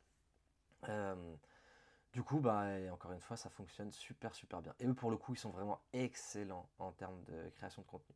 Du 2.15 2.23
coup, 2.23 2.39
bah, 2.39 2.63
encore 2.93 3.11
une 3.11 3.19
fois, 3.19 3.35
ça 3.35 3.49
fonctionne 3.49 3.91
super 3.91 4.33
super 4.33 4.61
bien. 4.61 4.73
Et 4.79 4.87
eux, 4.87 4.93
pour 4.93 5.11
le 5.11 5.17
coup, 5.17 5.33
ils 5.33 5.37
sont 5.37 5.49
vraiment 5.49 5.81
excellents 5.91 6.69
en 6.79 6.93
termes 6.93 7.21
de 7.25 7.49
création 7.49 7.81
de 7.81 7.87
contenu. 7.87 8.15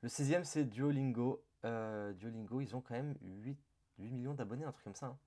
Le 0.00 0.08
sixième, 0.08 0.44
c'est 0.44 0.64
Duolingo. 0.64 1.44
Euh, 1.66 2.14
Duolingo, 2.14 2.62
ils 2.62 2.74
ont 2.74 2.80
quand 2.80 2.94
même 2.94 3.14
8, 3.20 3.58
8 3.98 4.12
millions 4.12 4.34
d'abonnés, 4.34 4.64
un 4.64 4.72
truc 4.72 4.84
comme 4.84 4.94
ça. 4.94 5.06
Hein. 5.06 5.18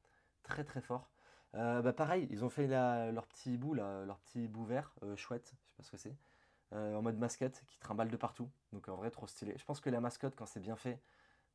Très 0.43 0.63
très 0.63 0.81
fort. 0.81 1.09
Euh, 1.55 1.81
bah, 1.81 1.93
pareil, 1.93 2.27
ils 2.31 2.45
ont 2.45 2.49
fait 2.49 2.67
leur 2.67 3.27
petit 3.27 3.57
bout, 3.57 3.73
leur 3.73 4.17
petit 4.19 4.47
bout 4.47 4.65
vert, 4.65 4.93
euh, 5.03 5.15
chouette, 5.15 5.53
je 5.65 5.69
sais 5.69 5.75
pas 5.77 5.83
ce 5.83 5.91
que 5.91 5.97
c'est, 5.97 6.15
en 6.71 7.01
mode 7.01 7.17
mascotte, 7.17 7.63
qui 7.67 7.79
trimballe 7.79 8.09
de 8.09 8.17
partout. 8.17 8.49
Donc 8.71 8.87
en 8.87 8.95
vrai, 8.95 9.11
trop 9.11 9.27
stylé. 9.27 9.55
Je 9.57 9.65
pense 9.65 9.81
que 9.81 9.89
la 9.89 9.99
mascotte, 9.99 10.35
quand 10.35 10.45
c'est 10.45 10.61
bien 10.61 10.75
fait, 10.75 11.01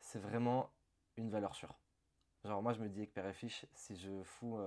c'est 0.01 0.19
vraiment 0.19 0.71
une 1.17 1.31
valeur 1.31 1.55
sûre. 1.55 1.79
Genre 2.45 2.63
moi, 2.63 2.73
je 2.75 2.81
me 2.81 2.89
dis 2.89 2.99
avec 2.99 3.15
Père 3.15 3.27
et 3.27 3.33
Fiche, 3.33 3.67
si 3.75 3.97
je 3.97 4.23
fous 4.23 4.59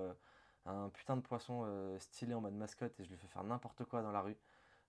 un 0.66 0.88
putain 0.90 1.16
de 1.16 1.22
poisson 1.22 1.62
euh, 1.64 1.98
stylé 1.98 2.34
en 2.34 2.40
mode 2.40 2.54
mascotte 2.54 2.98
et 3.00 3.04
je 3.04 3.10
lui 3.10 3.16
fais 3.16 3.28
faire 3.28 3.44
n'importe 3.44 3.84
quoi 3.84 4.02
dans 4.02 4.12
la 4.12 4.20
rue. 4.20 4.36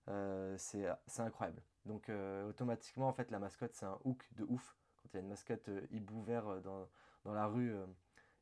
Euh, 0.08 0.54
c'est 0.58 0.86
incroyable. 1.18 1.62
Donc 1.86 2.08
euh, 2.08 2.48
automatiquement, 2.48 3.08
en 3.08 3.12
fait, 3.12 3.30
la 3.30 3.38
mascotte, 3.38 3.74
c'est 3.74 3.86
un 3.86 3.98
hook 4.04 4.28
de 4.36 4.44
ouf. 4.44 4.76
Quand 4.96 5.08
il 5.12 5.16
y 5.16 5.16
a 5.18 5.20
une 5.20 5.28
mascotte 5.28 5.70
hibou 5.90 6.22
vert 6.22 6.60
dans, 6.62 6.88
dans, 7.24 7.32
la 7.32 7.46
rue 7.46 7.74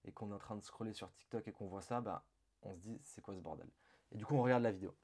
et 0.05 0.13
qu'on 0.13 0.31
est 0.31 0.35
en 0.35 0.39
train 0.39 0.57
de 0.57 0.63
scroller 0.63 0.93
sur 0.93 1.11
TikTok 1.13 1.47
et 1.49 1.53
qu'on 1.53 1.67
voit 1.67 1.83
ça, 1.83 2.01
bah, 2.01 2.25
on 2.63 2.75
se 2.75 2.81
dit, 2.81 3.01
c'est 3.05 3.21
quoi 3.21 3.35
ce 3.35 3.41
bordel? 3.41 3.69
Et 4.13 4.17
du 4.17 4.27
coup, 4.27 4.35
on 4.35 4.43
regarde 4.43 4.63
la 4.63 4.73
vidéo. 4.73 4.95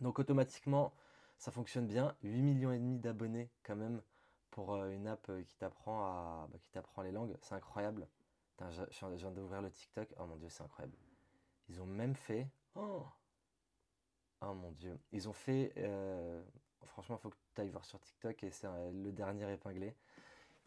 Donc 0.00 0.18
automatiquement, 0.18 0.92
ça 1.38 1.50
fonctionne 1.50 1.86
bien. 1.86 2.16
8 2.22 2.42
millions 2.42 2.72
et 2.72 2.78
demi 2.78 2.98
d'abonnés 2.98 3.50
quand 3.62 3.76
même 3.76 4.02
pour 4.50 4.76
une 4.84 5.06
app 5.06 5.30
qui 5.46 5.56
t'apprend 5.56 6.04
à 6.04 6.48
bah, 6.50 6.58
qui 6.58 6.70
t'apprend 6.70 7.02
les 7.02 7.12
langues, 7.12 7.36
c'est 7.40 7.54
incroyable. 7.54 8.08
je, 8.70 8.82
je 8.90 9.06
viens 9.06 9.30
d'ouvrir 9.30 9.62
le 9.62 9.70
TikTok. 9.70 10.08
Oh 10.18 10.26
mon 10.26 10.36
dieu, 10.36 10.48
c'est 10.48 10.62
incroyable. 10.62 10.96
Ils 11.68 11.80
ont 11.80 11.86
même 11.86 12.14
fait. 12.14 12.48
Oh, 12.74 13.06
oh 14.40 14.54
mon 14.54 14.72
dieu. 14.72 14.98
Ils 15.12 15.28
ont 15.28 15.32
fait. 15.32 15.72
Euh, 15.76 16.42
franchement, 16.86 17.18
faut 17.18 17.30
que 17.30 17.36
tu 17.54 17.60
ailles 17.60 17.70
voir 17.70 17.84
sur 17.84 18.00
TikTok 18.00 18.42
et 18.42 18.50
c'est 18.50 18.68
le 18.92 19.12
dernier 19.12 19.52
épinglé. 19.52 19.94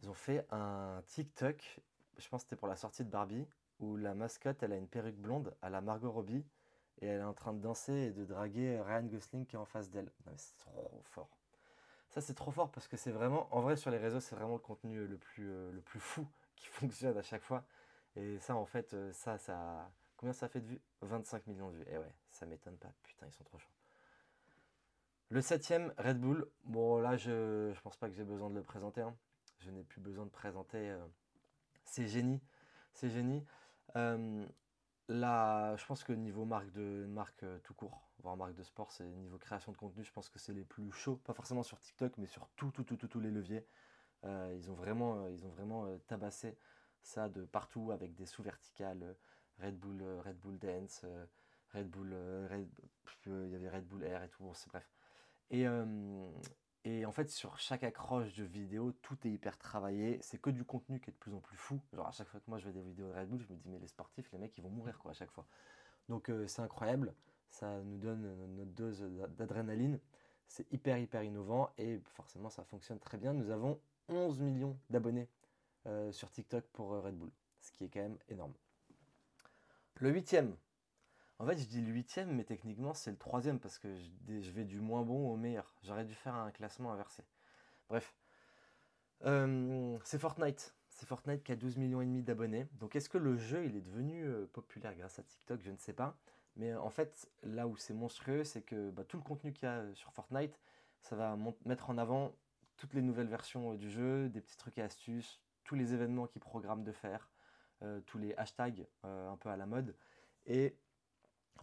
Ils 0.01 0.09
ont 0.09 0.13
fait 0.15 0.45
un 0.51 1.01
TikTok, 1.05 1.79
je 2.17 2.27
pense 2.29 2.43
que 2.43 2.49
c'était 2.49 2.59
pour 2.59 2.67
la 2.67 2.75
sortie 2.75 3.03
de 3.03 3.09
Barbie, 3.09 3.47
où 3.79 3.97
la 3.97 4.13
mascotte, 4.13 4.61
elle 4.63 4.73
a 4.73 4.77
une 4.77 4.87
perruque 4.87 5.15
blonde 5.15 5.55
à 5.61 5.69
la 5.69 5.81
Margot 5.81 6.11
Robbie 6.11 6.45
et 7.01 7.07
elle 7.07 7.21
est 7.21 7.23
en 7.23 7.33
train 7.33 7.53
de 7.53 7.59
danser 7.59 7.93
et 7.93 8.11
de 8.11 8.25
draguer 8.25 8.79
Ryan 8.79 9.03
Gosling 9.03 9.45
qui 9.45 9.55
est 9.55 9.59
en 9.59 9.65
face 9.65 9.89
d'elle. 9.89 10.11
C'est 10.35 10.57
trop 10.57 11.01
fort. 11.03 11.29
Ça, 12.09 12.21
c'est 12.21 12.33
trop 12.33 12.51
fort 12.51 12.69
parce 12.69 12.87
que 12.87 12.97
c'est 12.97 13.11
vraiment, 13.11 13.47
en 13.55 13.61
vrai, 13.61 13.75
sur 13.75 13.89
les 13.89 13.97
réseaux, 13.97 14.19
c'est 14.19 14.35
vraiment 14.35 14.53
le 14.53 14.59
contenu 14.59 15.07
le 15.07 15.17
plus, 15.17 15.49
euh, 15.49 15.71
le 15.71 15.81
plus 15.81 15.99
fou 15.99 16.27
qui 16.55 16.67
fonctionne 16.67 17.17
à 17.17 17.23
chaque 17.23 17.41
fois. 17.41 17.63
Et 18.15 18.37
ça, 18.39 18.55
en 18.55 18.65
fait, 18.65 18.93
euh, 18.93 19.11
ça, 19.13 19.37
ça, 19.37 19.89
Combien 20.21 20.33
ça 20.33 20.47
fait 20.47 20.61
de 20.61 20.67
vues? 20.67 20.81
25 21.01 21.47
millions 21.47 21.71
de 21.71 21.77
vues. 21.77 21.83
Et 21.83 21.93
eh 21.93 21.97
ouais, 21.97 22.13
ça 22.29 22.45
m'étonne 22.45 22.77
pas. 22.77 22.91
Putain, 23.01 23.25
ils 23.25 23.33
sont 23.33 23.43
trop 23.43 23.57
chauds. 23.57 23.71
Le 25.29 25.41
septième, 25.41 25.91
Red 25.97 26.19
Bull. 26.19 26.47
Bon, 26.65 26.99
là, 26.99 27.17
je, 27.17 27.71
je 27.73 27.81
pense 27.81 27.97
pas 27.97 28.07
que 28.07 28.13
j'ai 28.13 28.23
besoin 28.23 28.51
de 28.51 28.55
le 28.55 28.61
présenter. 28.61 29.01
Hein. 29.01 29.15
Je 29.57 29.71
n'ai 29.71 29.83
plus 29.83 29.99
besoin 29.99 30.25
de 30.25 30.29
présenter. 30.29 30.91
Euh, 30.91 30.99
c'est 31.91 32.07
génie. 32.07 32.41
C'est 32.93 33.09
génie. 33.09 33.45
Euh, 33.95 34.45
là, 35.07 35.75
je 35.77 35.85
pense 35.85 36.03
que 36.03 36.13
niveau 36.13 36.45
marque, 36.45 36.71
de, 36.71 37.05
marque 37.07 37.43
euh, 37.43 37.59
tout 37.59 37.73
court, 37.73 38.09
voire 38.19 38.37
marque 38.37 38.55
de 38.55 38.63
sport, 38.63 38.91
c'est 38.91 39.05
niveau 39.05 39.37
création 39.37 39.71
de 39.71 39.77
contenu, 39.77 40.03
je 40.03 40.11
pense 40.11 40.29
que 40.29 40.39
c'est 40.39 40.53
les 40.53 40.65
plus 40.65 40.91
chauds. 40.91 41.17
Pas 41.17 41.33
forcément 41.33 41.63
sur 41.63 41.79
TikTok, 41.79 42.17
mais 42.17 42.27
sur 42.27 42.47
tout, 42.55 42.71
tout, 42.71 42.83
tout, 42.83 42.95
tous 42.95 43.19
les 43.19 43.31
leviers. 43.31 43.65
ils 44.23 44.69
ont 44.69 44.75
vraiment, 44.75 45.27
ils 45.27 45.45
ont 45.45 45.49
vraiment 45.49 45.87
tabassé 46.07 46.57
ça 47.03 47.29
de 47.29 47.45
partout 47.45 47.91
avec 47.91 48.13
des 48.15 48.25
sous-verticales 48.25 49.15
Red 49.61 49.77
Bull, 49.79 50.01
euh, 50.01 50.21
Red 50.21 50.37
Bull 50.39 50.57
Dance, 50.57 51.01
euh, 51.03 51.25
Red 51.73 51.89
Bull, 51.89 52.11
euh, 52.13 52.65
il 53.25 53.49
y 53.49 53.55
avait 53.55 53.69
Red 53.69 53.85
Bull 53.85 54.03
Air 54.03 54.23
et 54.23 54.29
tout, 54.29 54.43
bref. 54.67 54.89
Et 56.83 57.05
en 57.05 57.11
fait, 57.11 57.29
sur 57.29 57.57
chaque 57.59 57.83
accroche 57.83 58.33
de 58.35 58.43
vidéo, 58.43 58.91
tout 59.01 59.17
est 59.25 59.31
hyper 59.31 59.57
travaillé. 59.57 60.19
C'est 60.21 60.39
que 60.39 60.49
du 60.49 60.63
contenu 60.63 60.99
qui 60.99 61.09
est 61.09 61.13
de 61.13 61.17
plus 61.17 61.33
en 61.33 61.39
plus 61.39 61.57
fou. 61.57 61.79
Genre, 61.93 62.07
à 62.07 62.11
chaque 62.11 62.27
fois 62.27 62.39
que 62.39 62.49
moi 62.49 62.57
je 62.57 62.65
vais 62.65 62.73
des 62.73 62.81
vidéos 62.81 63.07
de 63.07 63.13
Red 63.13 63.29
Bull, 63.29 63.39
je 63.39 63.53
me 63.53 63.57
dis, 63.57 63.69
mais 63.69 63.79
les 63.79 63.87
sportifs, 63.87 64.31
les 64.31 64.39
mecs, 64.39 64.57
ils 64.57 64.63
vont 64.63 64.69
mourir, 64.69 64.97
quoi, 64.97 65.11
à 65.11 65.13
chaque 65.13 65.31
fois. 65.31 65.45
Donc, 66.09 66.31
c'est 66.47 66.61
incroyable. 66.61 67.13
Ça 67.49 67.81
nous 67.81 67.97
donne 67.97 68.55
notre 68.55 68.71
dose 68.71 69.01
d'adrénaline. 69.37 69.99
C'est 70.47 70.71
hyper, 70.73 70.97
hyper 70.97 71.23
innovant 71.23 71.69
et 71.77 71.99
forcément, 72.15 72.49
ça 72.49 72.63
fonctionne 72.65 72.99
très 72.99 73.17
bien. 73.17 73.33
Nous 73.33 73.51
avons 73.51 73.79
11 74.09 74.39
millions 74.41 74.77
d'abonnés 74.89 75.29
euh, 75.87 76.11
sur 76.11 76.29
TikTok 76.29 76.65
pour 76.73 76.93
euh, 76.93 76.99
Red 76.99 77.15
Bull, 77.15 77.31
ce 77.61 77.71
qui 77.71 77.85
est 77.85 77.89
quand 77.89 78.01
même 78.01 78.17
énorme. 78.27 78.53
Le 79.95 80.11
huitième. 80.11 80.55
En 81.41 81.45
fait, 81.47 81.57
je 81.57 81.65
dis 81.65 81.81
le 81.81 81.91
huitième, 81.91 82.35
mais 82.35 82.43
techniquement, 82.43 82.93
c'est 82.93 83.09
le 83.09 83.17
troisième 83.17 83.59
parce 83.59 83.79
que 83.79 83.87
je, 83.95 84.51
vais 84.51 84.63
du 84.63 84.79
moins 84.79 85.01
bon 85.01 85.31
au 85.31 85.35
meilleur. 85.37 85.73
J'aurais 85.81 86.05
dû 86.05 86.13
faire 86.13 86.35
un 86.35 86.51
classement 86.51 86.93
inversé. 86.93 87.23
Bref. 87.89 88.13
Euh, 89.25 89.97
c'est 90.03 90.19
Fortnite. 90.19 90.75
C'est 90.89 91.07
Fortnite 91.07 91.43
qui 91.43 91.51
a 91.51 91.55
12 91.55 91.77
millions 91.77 91.99
et 91.99 92.05
demi 92.05 92.21
d'abonnés. 92.21 92.67
Donc 92.73 92.95
est-ce 92.95 93.09
que 93.09 93.17
le 93.17 93.37
jeu 93.37 93.65
il 93.65 93.75
est 93.75 93.81
devenu 93.81 94.23
populaire 94.53 94.93
grâce 94.95 95.17
à 95.17 95.23
TikTok? 95.23 95.61
Je 95.63 95.71
ne 95.71 95.77
sais 95.77 95.93
pas. 95.93 96.15
Mais 96.57 96.75
en 96.75 96.91
fait, 96.91 97.27
là 97.41 97.67
où 97.67 97.75
c'est 97.75 97.95
monstrueux, 97.95 98.43
c'est 98.43 98.61
que 98.61 98.91
bah, 98.91 99.03
tout 99.03 99.17
le 99.17 99.23
contenu 99.23 99.51
qu'il 99.51 99.67
y 99.67 99.71
a 99.71 99.83
sur 99.95 100.13
Fortnite, 100.13 100.59
ça 101.01 101.15
va 101.15 101.35
mettre 101.65 101.89
en 101.89 101.97
avant 101.97 102.35
toutes 102.77 102.93
les 102.93 103.01
nouvelles 103.01 103.29
versions 103.29 103.73
du 103.73 103.89
jeu, 103.89 104.29
des 104.29 104.41
petits 104.41 104.57
trucs 104.57 104.77
et 104.77 104.83
astuces, 104.83 105.41
tous 105.63 105.73
les 105.73 105.95
événements 105.95 106.27
qu'ils 106.27 106.41
programment 106.41 106.83
de 106.83 106.91
faire, 106.91 107.31
euh, 107.81 107.99
tous 108.01 108.19
les 108.19 108.35
hashtags 108.35 108.85
euh, 109.05 109.31
un 109.31 109.37
peu 109.37 109.49
à 109.49 109.57
la 109.57 109.65
mode, 109.65 109.95
et 110.45 110.77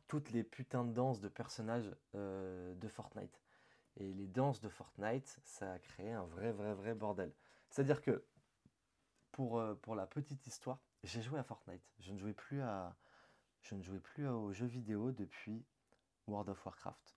toutes 0.06 0.30
les 0.30 0.42
putains 0.42 0.84
de 0.84 0.92
danses 0.92 1.20
de 1.20 1.28
personnages 1.28 1.94
euh, 2.14 2.74
de 2.74 2.88
Fortnite. 2.88 3.42
Et 3.96 4.12
les 4.14 4.26
danses 4.26 4.60
de 4.60 4.68
Fortnite, 4.68 5.40
ça 5.44 5.72
a 5.72 5.78
créé 5.78 6.12
un 6.12 6.24
vrai, 6.24 6.52
vrai, 6.52 6.74
vrai 6.74 6.94
bordel. 6.94 7.32
C'est-à-dire 7.70 8.00
que, 8.00 8.24
pour, 9.32 9.62
pour 9.82 9.94
la 9.94 10.06
petite 10.06 10.46
histoire, 10.46 10.80
j'ai 11.02 11.22
joué 11.22 11.38
à 11.38 11.42
Fortnite. 11.42 11.82
Je 11.98 12.12
ne 12.12 12.18
jouais 12.18 12.32
plus 12.32 12.62
à, 12.62 12.96
je 13.62 13.74
ne 13.74 13.82
jouais 13.82 14.00
plus 14.00 14.28
aux 14.28 14.52
jeux 14.52 14.66
vidéo 14.66 15.12
depuis 15.12 15.64
World 16.26 16.48
of 16.48 16.64
Warcraft, 16.64 17.16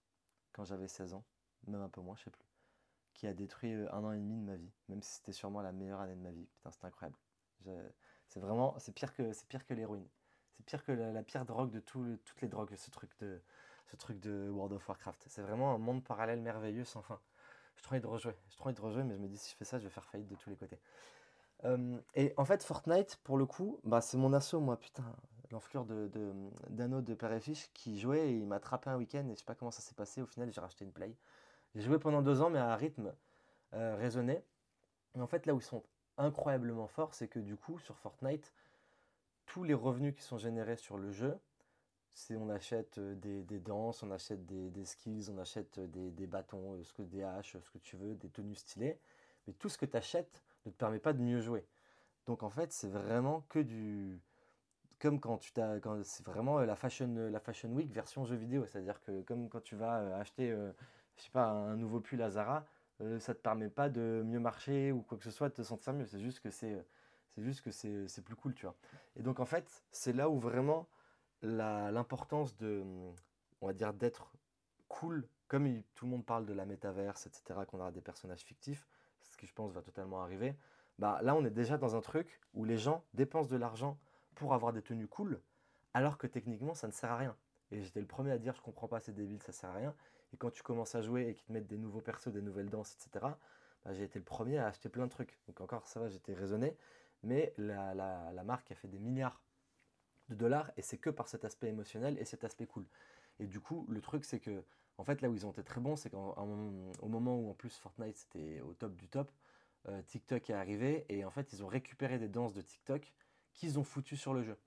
quand 0.52 0.66
j'avais 0.66 0.88
16 0.88 1.14
ans, 1.14 1.24
même 1.68 1.82
un 1.82 1.90
peu 1.90 2.02
moins, 2.02 2.16
je 2.16 2.24
sais 2.24 2.32
plus 2.32 2.52
qui 3.14 3.28
a 3.28 3.34
détruit 3.34 3.74
euh, 3.74 3.94
un 3.94 4.04
an 4.04 4.12
et 4.12 4.18
demi 4.20 4.36
de 4.36 4.44
ma 4.44 4.56
vie, 4.56 4.72
même 4.90 5.02
si 5.02 5.14
c'était 5.14 5.32
sûrement 5.32 5.62
la 5.62 5.72
meilleure 5.72 6.00
année 6.00 6.16
de 6.16 6.22
ma 6.22 6.32
vie. 6.32 6.48
Putain, 6.56 6.72
c'est 6.72 6.86
incroyable. 6.86 7.18
C'est 8.28 8.40
vraiment, 8.40 8.76
c'est 8.80 8.94
pire 8.94 9.14
que, 9.14 9.34
c'est 9.34 9.48
pire 9.48 9.66
que 9.66 9.74
l'héroïne. 9.74 10.08
C'est 10.52 10.66
pire 10.66 10.84
que 10.84 10.92
la, 10.92 11.24
pire 11.24 11.46
drogue 11.46 11.72
de 11.72 11.80
toutes 11.80 12.42
les 12.42 12.48
drogues, 12.48 12.76
ce 12.76 12.90
truc 12.92 13.12
de, 13.20 13.42
ce 13.88 13.96
truc 13.96 14.20
de 14.20 14.50
World 14.50 14.74
of 14.74 14.88
Warcraft. 14.88 15.26
C'est 15.28 15.42
vraiment 15.42 15.74
un 15.74 15.78
monde 15.78 16.04
parallèle 16.04 16.42
merveilleux 16.42 16.86
sans 16.86 17.02
fin. 17.02 17.20
Je 17.76 17.84
trouve 17.84 17.96
envie 17.96 18.02
de 18.02 18.08
rejouer. 18.08 18.36
Trouve 18.56 18.68
envie 18.68 18.76
de 18.76 18.82
rejouer, 18.82 19.04
mais 19.04 19.16
je 19.16 19.20
me 19.20 19.28
dis 19.28 19.38
si 19.38 19.52
je 19.52 19.56
fais 19.56 19.66
ça, 19.66 19.80
je 19.80 19.86
vais 19.86 19.90
faire 19.90 20.06
faillite 20.06 20.28
de 20.28 20.36
tous 20.36 20.50
les 20.50 20.56
côtés. 20.56 20.80
Euh, 21.66 22.00
et 22.16 22.34
en 22.38 22.46
fait, 22.46 22.64
Fortnite, 22.64 23.20
pour 23.24 23.38
le 23.38 23.46
coup, 23.46 23.80
bah, 23.84 24.02
c'est 24.02 24.18
mon 24.18 24.34
assaut, 24.34 24.60
moi, 24.60 24.80
putain, 24.80 25.04
l'enflure 25.52 25.86
de, 25.86 26.10
d'anneau 26.70 27.02
de, 27.02 27.14
Père 27.14 27.34
et 27.34 27.40
Fiche 27.40 27.70
qui 27.74 28.00
jouait 28.00 28.30
et 28.30 28.38
il 28.38 28.48
m'a 28.48 28.56
attrapé 28.56 28.90
un 28.90 28.98
week-end 28.98 29.28
et 29.28 29.34
je 29.34 29.40
sais 29.40 29.46
pas 29.46 29.56
comment 29.56 29.72
ça 29.72 29.82
s'est 29.82 29.96
passé. 29.96 30.22
Au 30.22 30.26
final, 30.26 30.52
j'ai 30.52 30.62
racheté 30.62 30.86
une 30.86 30.92
Play. 30.92 31.16
J'ai 31.76 31.82
joué 31.82 32.00
pendant 32.00 32.22
deux 32.22 32.42
ans, 32.42 32.50
mais 32.50 32.60
à 32.60 32.72
un 32.72 32.76
rythme 32.76 33.14
euh, 33.74 33.96
raisonné. 33.96 34.44
Et 35.16 35.22
en 35.22 35.28
fait, 35.28 35.46
là 35.46 35.54
où 35.54 35.60
ils 35.60 35.64
sont 35.64 35.84
incroyablement 36.18 36.88
forts, 36.88 37.14
c'est 37.14 37.28
que 37.28 37.40
du 37.40 37.56
coup, 37.56 37.80
sur 37.80 37.98
Fortnite, 37.98 38.54
tous 39.46 39.64
les 39.64 39.74
revenus 39.74 40.16
qui 40.16 40.22
sont 40.22 40.38
générés 40.38 40.78
sur 40.78 40.98
le 40.98 41.12
jeu, 41.12 41.38
c'est 42.10 42.36
on 42.36 42.50
achète 42.50 42.98
euh, 42.98 43.16
des, 43.16 43.60
danses, 43.60 44.04
on 44.04 44.12
achète 44.12 44.46
des, 44.46 44.86
skills, 44.86 45.30
on 45.30 45.38
achète 45.38 45.78
euh, 45.78 45.88
des, 45.88 46.28
bâtons, 46.28 46.82
ce 46.84 46.94
que, 46.94 47.02
des 47.02 47.24
haches, 47.24 47.58
ce 47.60 47.70
que 47.70 47.78
tu 47.78 47.96
veux, 47.96 48.16
des 48.16 48.30
tenues 48.30 48.56
stylées. 48.56 48.98
Mais 49.48 49.54
tout 49.54 49.70
ce 49.70 49.78
que 49.78 49.86
tu 49.86 49.98
achètes 49.98 50.44
ne 50.66 50.72
te 50.72 50.78
permet 50.78 51.00
pas 51.00 51.14
de 51.14 51.22
mieux 51.22 51.40
jouer. 51.40 51.66
Donc 52.26 52.44
en 52.44 52.50
fait, 52.50 52.72
c'est 52.72 52.90
vraiment 52.90 53.46
que 53.50 53.60
du. 53.60 54.20
Comme 55.00 55.20
quand 55.20 55.38
tu 55.38 55.52
t'as. 55.52 55.80
C'est 56.04 56.26
vraiment 56.26 56.60
la 56.60 56.76
fashion, 56.76 57.30
la 57.32 57.40
fashion 57.40 57.70
Week 57.70 57.92
version 57.92 58.24
jeu 58.26 58.36
vidéo. 58.36 58.66
C'est-à-dire 58.68 59.02
que 59.02 59.22
comme 59.24 59.50
quand 59.50 59.64
tu 59.64 59.76
vas 59.76 60.18
acheter 60.18 60.56
je 61.22 61.26
sais 61.26 61.32
pas, 61.32 61.50
un 61.50 61.76
nouveau 61.76 62.00
pull 62.00 62.22
à 62.22 62.30
Zara, 62.32 62.66
euh, 63.02 63.20
ça 63.20 63.34
te 63.34 63.40
permet 63.40 63.70
pas 63.70 63.90
de 63.90 64.24
mieux 64.26 64.40
marcher 64.40 64.92
ou 64.92 65.02
quoi 65.02 65.18
que 65.18 65.24
ce 65.24 65.32
soit, 65.32 65.50
de 65.50 65.54
te 65.54 65.64
sentir 65.64 65.94
mieux. 65.94 66.06
C'est 66.06 66.20
juste 66.20 66.40
que 66.40 66.50
c'est, 66.50 66.74
euh, 66.74 66.82
c'est 67.34 67.44
juste 67.44 67.62
que 67.62 67.72
c'est, 67.72 68.22
plus 68.24 68.36
cool, 68.36 68.54
tu 68.54 68.66
vois. 68.66 68.76
Et 69.16 69.24
donc 69.24 69.40
en 69.40 69.46
fait, 69.46 69.84
c'est 69.92 70.14
là 70.14 70.30
où 70.30 70.40
vraiment 70.40 70.88
l'importance 71.42 72.56
de, 72.58 72.84
on 73.62 73.68
va 73.68 73.74
dire, 73.74 73.94
d'être 73.94 74.32
cool, 74.88 75.28
comme 75.48 75.82
tout 75.96 76.06
le 76.06 76.12
monde 76.12 76.26
parle 76.26 76.46
de 76.46 76.54
la 76.54 76.66
métaverse, 76.66 77.28
etc., 77.28 77.62
qu'on 77.68 77.80
aura 77.80 77.92
des 77.92 78.02
personnages 78.02 78.42
fictifs, 78.42 78.88
ce 79.24 79.38
qui 79.38 79.48
je 79.48 79.54
pense 79.54 79.72
va 79.72 79.82
totalement 79.82 80.22
arriver. 80.22 80.56
Bah 81.00 81.20
là, 81.24 81.36
on 81.36 81.44
est 81.46 81.52
déjà 81.52 81.78
dans 81.78 81.96
un 81.96 82.02
truc 82.02 82.40
où 82.54 82.64
les 82.64 82.78
gens 82.78 83.04
dépensent 83.14 83.50
de 83.50 83.58
l'argent 83.58 83.98
pour 84.36 84.54
avoir 84.54 84.74
des 84.74 84.82
tenues 84.82 85.08
cool, 85.08 85.42
alors 85.94 86.18
que 86.18 86.28
techniquement, 86.28 86.74
ça 86.74 86.88
ne 86.88 86.92
sert 86.92 87.12
à 87.12 87.18
rien. 87.18 87.36
Et 87.72 87.82
j'étais 87.82 88.02
le 88.02 88.06
premier 88.06 88.32
à 88.32 88.38
dire, 88.38 88.54
je 88.56 88.62
comprends 88.62 88.88
pas, 88.88 89.00
c'est 89.00 89.14
débile, 89.14 89.42
ça 89.42 89.52
sert 89.52 89.70
à 89.70 89.74
rien. 89.74 89.96
Et 90.34 90.38
quand 90.38 90.52
tu 90.52 90.64
commences 90.64 90.96
à 90.96 91.02
jouer 91.02 91.28
et 91.28 91.34
qu'ils 91.34 91.48
te 91.48 91.54
mettent 91.54 91.68
des 91.68 91.78
nouveaux 91.78 92.02
persos, 92.02 92.28
des 92.28 92.42
nouvelles 92.42 92.70
danses, 92.70 92.96
etc., 92.96 93.26
bah, 93.84 93.94
j'ai 93.94 94.04
été 94.04 94.20
le 94.20 94.26
premier 94.26 94.58
à 94.58 94.68
acheter 94.68 94.90
plein 94.90 95.06
de 95.06 95.12
trucs. 95.12 95.38
Donc 95.48 95.62
encore, 95.62 95.88
ça 95.88 96.00
va, 96.00 96.08
j'étais 96.08 96.34
raisonné. 96.34 96.76
Mais 97.24 97.54
la, 97.58 97.94
la, 97.94 98.44
marque 98.44 98.72
a 98.72 98.76
fait 98.76 98.88
des 98.88 99.00
milliards 99.00 99.42
de 100.30 100.36
dollars 100.36 100.72
et 100.78 100.82
c'est 100.82 100.98
que 100.98 101.10
par 101.10 101.28
cet 101.28 101.46
aspect 101.46 101.68
émotionnel 101.68 102.18
et 102.20 102.26
cet 102.26 102.44
aspect 102.44 102.66
cool. 102.66 102.86
Et 103.40 103.48
du 103.48 103.60
coup, 103.60 103.86
le 103.90 104.02
truc, 104.02 104.26
c'est 104.26 104.40
que, 104.40 104.64
en 104.98 105.04
fait, 105.04 105.22
là 105.22 105.30
où 105.30 105.36
ils 105.36 105.46
ont 105.46 105.52
été 105.52 105.64
très 105.64 105.82
bons, 105.82 105.96
c'est 105.96 106.10
qu'au 106.10 107.08
moment 107.08 107.40
où 107.40 107.50
en 107.50 107.54
plus 107.54 107.76
Fortnite 107.78 108.18
c'était 108.18 108.62
au 108.62 108.74
top 108.74 108.96
du 108.96 109.08
top, 109.08 109.32
euh, 109.88 110.02
TikTok 110.04 110.50
est 110.50 110.54
arrivé 110.54 111.06
et 111.10 111.26
en 111.26 111.32
fait, 111.32 111.54
ils 111.54 111.64
ont 111.64 111.68
récupéré 111.68 112.20
des 112.20 112.28
danses 112.28 112.54
de 112.54 112.62
TikTok 112.62 113.12
qu'ils 113.54 113.80
ont 113.80 113.84
foutues 113.84 114.18
sur 114.18 114.34
le 114.34 114.44
jeu. 114.44 114.58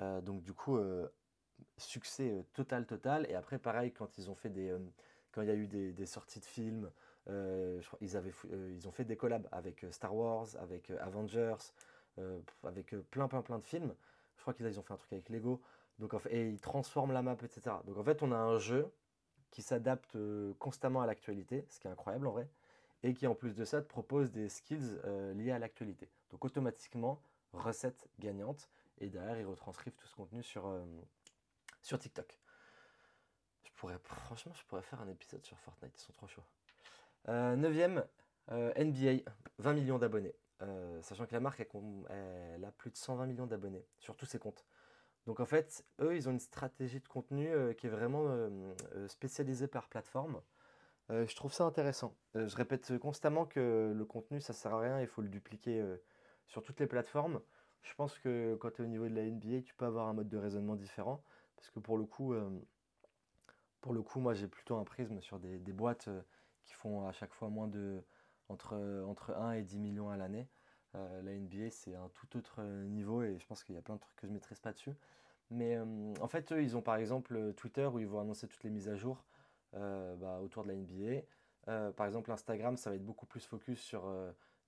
Euh, 0.00 0.20
donc, 0.20 0.42
du 0.42 0.52
coup, 0.52 0.76
euh, 0.76 1.08
succès 1.76 2.44
total, 2.52 2.86
total. 2.86 3.26
Et 3.30 3.34
après, 3.34 3.58
pareil, 3.58 3.92
quand 3.92 4.18
ils 4.18 4.30
ont 4.30 4.34
fait 4.34 4.50
des, 4.50 4.74
quand 5.30 5.42
il 5.42 5.48
y 5.48 5.50
a 5.50 5.54
eu 5.54 5.66
des, 5.66 6.06
sorties 6.06 6.40
de 6.40 6.44
films, 6.44 6.90
ils, 7.28 8.16
avaient, 8.16 8.32
ils 8.70 8.88
ont 8.88 8.92
fait 8.92 9.04
des 9.04 9.16
collabs 9.16 9.48
avec 9.52 9.86
Star 9.90 10.14
Wars, 10.14 10.48
avec 10.58 10.90
Avengers, 10.90 11.72
avec 12.64 12.94
plein, 13.10 13.28
plein, 13.28 13.42
plein 13.42 13.58
de 13.58 13.64
films. 13.64 13.94
Je 14.36 14.42
crois 14.42 14.54
qu'ils 14.54 14.78
ont 14.78 14.82
fait 14.82 14.94
un 14.94 14.96
truc 14.96 15.12
avec 15.12 15.28
Lego. 15.28 15.60
Donc, 15.98 16.14
et 16.30 16.48
ils 16.48 16.60
transforment 16.60 17.12
la 17.12 17.22
map, 17.22 17.36
etc. 17.42 17.76
Donc 17.84 17.96
en 17.96 18.04
fait, 18.04 18.22
on 18.22 18.32
a 18.32 18.36
un 18.36 18.58
jeu 18.58 18.90
qui 19.50 19.62
s'adapte 19.62 20.16
constamment 20.58 21.02
à 21.02 21.06
l'actualité, 21.06 21.66
ce 21.68 21.78
qui 21.78 21.86
est 21.86 21.90
incroyable 21.90 22.26
en 22.26 22.32
vrai, 22.32 22.48
et 23.02 23.12
qui 23.12 23.26
en 23.26 23.34
plus 23.34 23.54
de 23.54 23.64
ça 23.64 23.82
te 23.82 23.86
propose 23.86 24.32
des 24.32 24.48
skills 24.48 24.98
liés 25.34 25.52
à 25.52 25.58
l'actualité. 25.58 26.08
Donc 26.30 26.44
automatiquement, 26.44 27.22
recette 27.52 28.08
gagnante, 28.18 28.68
et 28.98 29.10
derrière, 29.10 29.38
ils 29.38 29.46
retranscrivent 29.46 29.94
tout 29.94 30.06
ce 30.06 30.14
contenu 30.14 30.42
sur, 30.42 30.66
TikTok 31.98 32.38
franchement, 34.04 34.52
je 34.54 34.64
pourrais 34.64 34.82
faire 34.82 35.00
un 35.00 35.08
épisode 35.08 35.44
sur 35.44 35.58
Fortnite, 35.58 35.92
ils 35.96 36.02
sont 36.02 36.12
trop 36.12 36.26
chauds. 36.26 36.44
Euh, 37.28 37.56
neuvième, 37.56 38.04
euh, 38.50 38.72
NBA, 38.76 39.22
20 39.58 39.72
millions 39.74 39.98
d'abonnés. 39.98 40.34
Euh, 40.62 41.02
sachant 41.02 41.26
que 41.26 41.32
la 41.32 41.40
marque, 41.40 41.60
elle, 41.60 42.64
a 42.64 42.72
plus 42.72 42.90
de 42.90 42.96
120 42.96 43.26
millions 43.26 43.46
d'abonnés 43.46 43.84
sur 43.98 44.16
tous 44.16 44.26
ses 44.26 44.38
comptes. 44.38 44.64
Donc 45.26 45.40
en 45.40 45.46
fait, 45.46 45.84
eux, 46.00 46.16
ils 46.16 46.28
ont 46.28 46.32
une 46.32 46.40
stratégie 46.40 47.00
de 47.00 47.08
contenu 47.08 47.48
qui 47.76 47.86
est 47.86 47.90
vraiment 47.90 48.26
spécialisée 49.06 49.68
par 49.68 49.88
plateforme. 49.88 50.42
je 51.10 51.34
trouve 51.36 51.52
ça 51.52 51.64
intéressant. 51.64 52.16
je 52.34 52.56
répète 52.56 52.98
constamment 52.98 53.46
que 53.46 53.92
le 53.94 54.04
contenu, 54.04 54.40
ça 54.40 54.52
sert 54.52 54.74
à 54.74 54.80
rien, 54.80 55.00
il 55.00 55.06
faut 55.06 55.22
le 55.22 55.28
dupliquer 55.28 55.80
sur 56.48 56.62
toutes 56.62 56.80
les 56.80 56.88
plateformes. 56.88 57.40
Je 57.82 57.94
pense 57.94 58.18
que 58.18 58.56
quand 58.56 58.70
tu 58.70 58.82
es 58.82 58.84
au 58.84 58.88
niveau 58.88 59.08
de 59.08 59.14
la 59.14 59.22
NBA, 59.22 59.62
tu 59.62 59.74
peux 59.74 59.84
avoir 59.84 60.08
un 60.08 60.12
mode 60.12 60.28
de 60.28 60.38
raisonnement 60.38 60.76
différent. 60.76 61.22
Parce 61.56 61.70
que 61.70 61.78
pour 61.78 61.98
le 61.98 62.04
coup, 62.04 62.34
moi, 64.20 64.34
j'ai 64.34 64.48
plutôt 64.48 64.76
un 64.76 64.84
prisme 64.84 65.20
sur 65.20 65.38
des, 65.38 65.58
boîtes 65.72 66.08
euh, 66.08 66.22
qui 66.64 66.74
font 66.74 67.06
à 67.06 67.12
chaque 67.12 67.32
fois 67.32 67.48
moins 67.48 67.68
de 67.68 68.02
entre, 68.52 69.04
entre 69.06 69.34
1 69.34 69.52
et 69.52 69.62
10 69.62 69.78
millions 69.78 70.10
à 70.10 70.16
l'année. 70.16 70.48
Euh, 70.94 71.22
la 71.22 71.32
NBA, 71.32 71.70
c'est 71.70 71.94
un 71.94 72.08
tout 72.14 72.36
autre 72.36 72.56
euh, 72.58 72.84
niveau 72.86 73.22
et 73.22 73.38
je 73.38 73.46
pense 73.46 73.64
qu'il 73.64 73.74
y 73.74 73.78
a 73.78 73.82
plein 73.82 73.94
de 73.94 74.00
trucs 74.00 74.16
que 74.16 74.26
je 74.26 74.30
ne 74.30 74.34
maîtrise 74.34 74.60
pas 74.60 74.72
dessus. 74.72 74.94
Mais 75.50 75.78
en 75.78 76.28
fait, 76.28 76.50
eux, 76.52 76.62
ils 76.62 76.78
ont 76.78 76.80
par 76.80 76.96
exemple 76.96 77.52
Twitter 77.52 77.84
où 77.84 77.98
ils 77.98 78.06
vont 78.06 78.20
annoncer 78.20 78.48
toutes 78.48 78.64
les 78.64 78.70
mises 78.70 78.88
à 78.88 78.96
jour 78.96 79.22
bah, 79.74 80.40
autour 80.42 80.64
de 80.64 80.68
la 80.68 80.74
NBA. 80.74 81.92
par 81.92 82.06
exemple, 82.06 82.32
Instagram, 82.32 82.78
ça 82.78 82.88
va 82.88 82.96
être 82.96 83.04
beaucoup 83.04 83.26
plus 83.26 83.44
focus 83.44 83.78
sur 83.78 84.10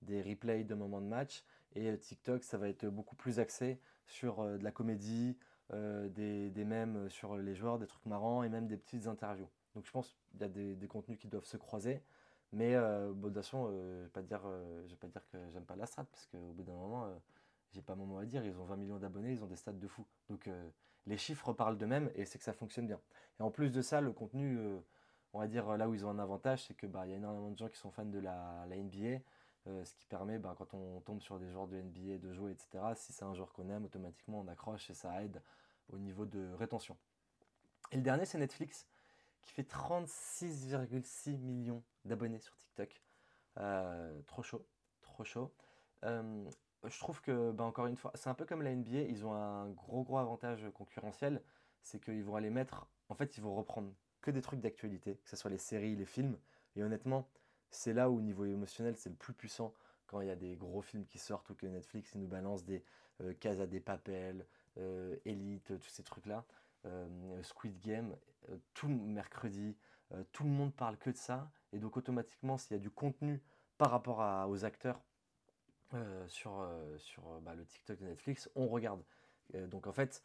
des 0.03 0.21
replays 0.21 0.63
de 0.63 0.75
moments 0.75 1.01
de 1.01 1.07
match. 1.07 1.43
Et 1.73 1.97
TikTok, 1.97 2.43
ça 2.43 2.59
va 2.59 2.69
être 2.69 2.85
beaucoup 2.85 3.15
plus 3.15 3.39
axé 3.39 3.79
sur 4.05 4.43
de 4.43 4.63
la 4.63 4.71
comédie, 4.71 5.35
euh, 5.73 6.09
des, 6.09 6.51
des 6.51 6.63
mèmes 6.63 7.09
sur 7.09 7.37
les 7.37 7.55
joueurs, 7.55 7.79
des 7.79 7.87
trucs 7.87 8.05
marrants 8.05 8.43
et 8.43 8.49
même 8.49 8.67
des 8.67 8.77
petites 8.77 9.07
interviews. 9.07 9.49
Donc 9.73 9.87
je 9.87 9.91
pense 9.91 10.15
qu'il 10.29 10.41
y 10.41 10.43
a 10.43 10.47
des, 10.47 10.87
contenus 10.87 11.17
qui 11.17 11.27
doivent 11.27 11.45
se 11.45 11.57
croiser. 11.57 12.03
Mais 12.53 12.75
euh, 12.75 13.11
bon, 13.13 13.27
de 13.27 13.33
toute 13.33 13.43
façon, 13.43 13.67
euh, 13.69 13.93
je 13.93 13.97
ne 13.99 14.03
vais 14.03 14.09
pas 14.09 14.21
dire, 14.21 14.41
vais 14.41 14.95
pas 14.95 15.07
dire 15.07 15.21
que 15.31 15.37
j'aime 15.51 15.65
pas 15.65 15.75
la 15.75 15.85
strat, 15.85 16.05
parce 16.05 16.27
qu'au 16.27 16.53
bout 16.53 16.63
d'un 16.63 16.73
moment, 16.73 17.07
j'ai 17.71 17.81
pas 17.81 17.95
mon 17.95 18.05
mot 18.05 18.17
à 18.19 18.25
dire. 18.25 18.45
Ils 18.45 18.57
ont 18.57 18.65
20 18.65 18.77
millions 18.77 18.97
d'abonnés, 18.97 19.33
ils 19.33 19.43
ont 19.43 19.47
des 19.47 19.55
stats 19.55 19.73
de 19.73 19.87
fou. 19.87 20.05
Donc 20.29 20.49
les 21.07 21.17
chiffres 21.17 21.53
parlent 21.53 21.77
d'eux-mêmes 21.77 22.09
et 22.15 22.25
c'est 22.25 22.37
que 22.37 22.43
ça 22.45 22.53
fonctionne 22.53 22.87
bien. 22.87 22.99
Et 23.39 23.43
en 23.43 23.51
plus 23.51 23.71
de 23.71 23.81
ça, 23.81 24.01
le 24.01 24.11
contenu, 24.11 24.59
on 25.35 25.39
va 25.39 25.47
dire 25.47 25.77
là 25.77 25.89
où 25.89 25.93
ils 25.93 26.05
ont 26.05 26.09
un 26.09 26.19
avantage, 26.19 26.65
c'est 26.65 26.73
que 26.73 26.87
bah, 26.87 27.05
y 27.07 27.13
a 27.13 27.17
énormément 27.17 27.51
de 27.51 27.57
gens 27.57 27.67
qui 27.67 27.77
sont 27.77 27.91
fans 27.91 28.05
de 28.05 28.19
la, 28.19 28.65
NBA. 28.69 29.19
Euh, 29.67 29.83
ce 29.83 29.93
qui 29.95 30.05
permet, 30.05 30.37
bah, 30.37 30.55
quand 30.57 30.73
on 30.73 31.01
tombe 31.01 31.21
sur 31.21 31.39
des 31.39 31.49
joueurs 31.49 31.67
de 31.67 31.75
NBA, 31.75 32.19
de 32.19 32.31
jouer, 32.31 32.51
etc., 32.51 32.83
si 32.95 33.11
c'est 33.11 33.25
un 33.25 33.33
joueur 33.33 33.51
qu'on 33.51 33.69
aime, 33.69 33.83
automatiquement 33.85 34.39
on 34.39 34.47
accroche 34.47 34.89
et 34.89 34.93
ça 34.93 35.23
aide 35.23 35.41
au 35.89 35.97
niveau 35.97 36.25
de 36.25 36.53
rétention. 36.53 36.95
Et 37.91 37.97
le 37.97 38.03
dernier, 38.03 38.25
c'est 38.25 38.37
Netflix, 38.37 38.87
qui 39.45 39.53
fait 39.53 39.69
36,6 39.69 41.37
millions 41.37 41.83
d'abonnés 42.03 42.39
sur 42.39 42.57
TikTok. 42.57 43.01
Euh, 43.57 44.21
trop 44.27 44.43
chaud, 44.43 44.67
trop 45.01 45.23
chaud. 45.23 45.53
Euh, 46.03 46.49
je 46.83 46.99
trouve 46.99 47.21
que, 47.21 47.51
bah, 47.51 47.63
encore 47.63 47.87
une 47.87 47.95
fois, 47.95 48.11
c'est 48.15 48.29
un 48.29 48.33
peu 48.33 48.45
comme 48.45 48.61
la 48.61 48.75
NBA, 48.75 49.01
ils 49.01 49.25
ont 49.25 49.33
un 49.33 49.69
gros 49.69 50.03
gros 50.03 50.17
avantage 50.17 50.65
concurrentiel, 50.73 51.41
c'est 51.81 52.03
qu'ils 52.03 52.23
vont 52.23 52.35
aller 52.35 52.49
mettre, 52.49 52.87
en 53.09 53.15
fait, 53.15 53.37
ils 53.37 53.41
vont 53.41 53.55
reprendre 53.55 53.93
que 54.21 54.31
des 54.31 54.41
trucs 54.41 54.59
d'actualité, 54.59 55.17
que 55.23 55.29
ce 55.29 55.35
soit 55.35 55.51
les 55.51 55.57
séries, 55.57 55.95
les 55.95 56.05
films, 56.05 56.37
et 56.75 56.83
honnêtement, 56.83 57.29
c'est 57.69 57.93
là 57.93 58.09
où, 58.09 58.17
au 58.17 58.21
niveau 58.21 58.45
émotionnel, 58.45 58.95
c'est 58.97 59.09
le 59.09 59.15
plus 59.15 59.33
puissant 59.33 59.73
quand 60.07 60.21
il 60.21 60.27
y 60.27 60.31
a 60.31 60.35
des 60.35 60.55
gros 60.55 60.81
films 60.81 61.05
qui 61.05 61.17
sortent 61.17 61.49
ou 61.49 61.55
que 61.55 61.65
Netflix 61.65 62.15
nous 62.15 62.27
balance 62.27 62.63
des 62.63 62.83
euh, 63.21 63.33
Casa 63.39 63.65
des 63.65 63.79
Papel, 63.79 64.45
euh, 64.77 65.15
Elite, 65.25 65.79
tous 65.79 65.89
ces 65.89 66.03
trucs-là, 66.03 66.45
euh, 66.85 67.43
Squid 67.43 67.79
Game, 67.79 68.15
euh, 68.49 68.57
tout 68.73 68.87
mercredi, 68.87 69.75
tout 70.31 70.43
le 70.43 70.51
monde 70.51 70.73
parle 70.73 70.97
que 70.97 71.09
de 71.09 71.17
ça, 71.17 71.49
et 71.73 71.79
donc 71.79 71.97
automatiquement, 71.97 72.57
s'il 72.57 72.77
y 72.77 72.79
a 72.79 72.81
du 72.81 72.91
contenu 72.91 73.41
par 73.79 73.89
rapport 73.89 74.19
aux 74.47 74.63
acteurs 74.63 75.01
sur, 76.27 76.63
sur 76.97 77.23
bah, 77.41 77.55
le 77.55 77.65
TikTok 77.65 77.99
de 77.99 78.05
Netflix, 78.05 78.47
on 78.55 78.67
regarde. 78.67 79.01
donc 79.53 79.87
en 79.87 79.91
fait, 79.91 80.21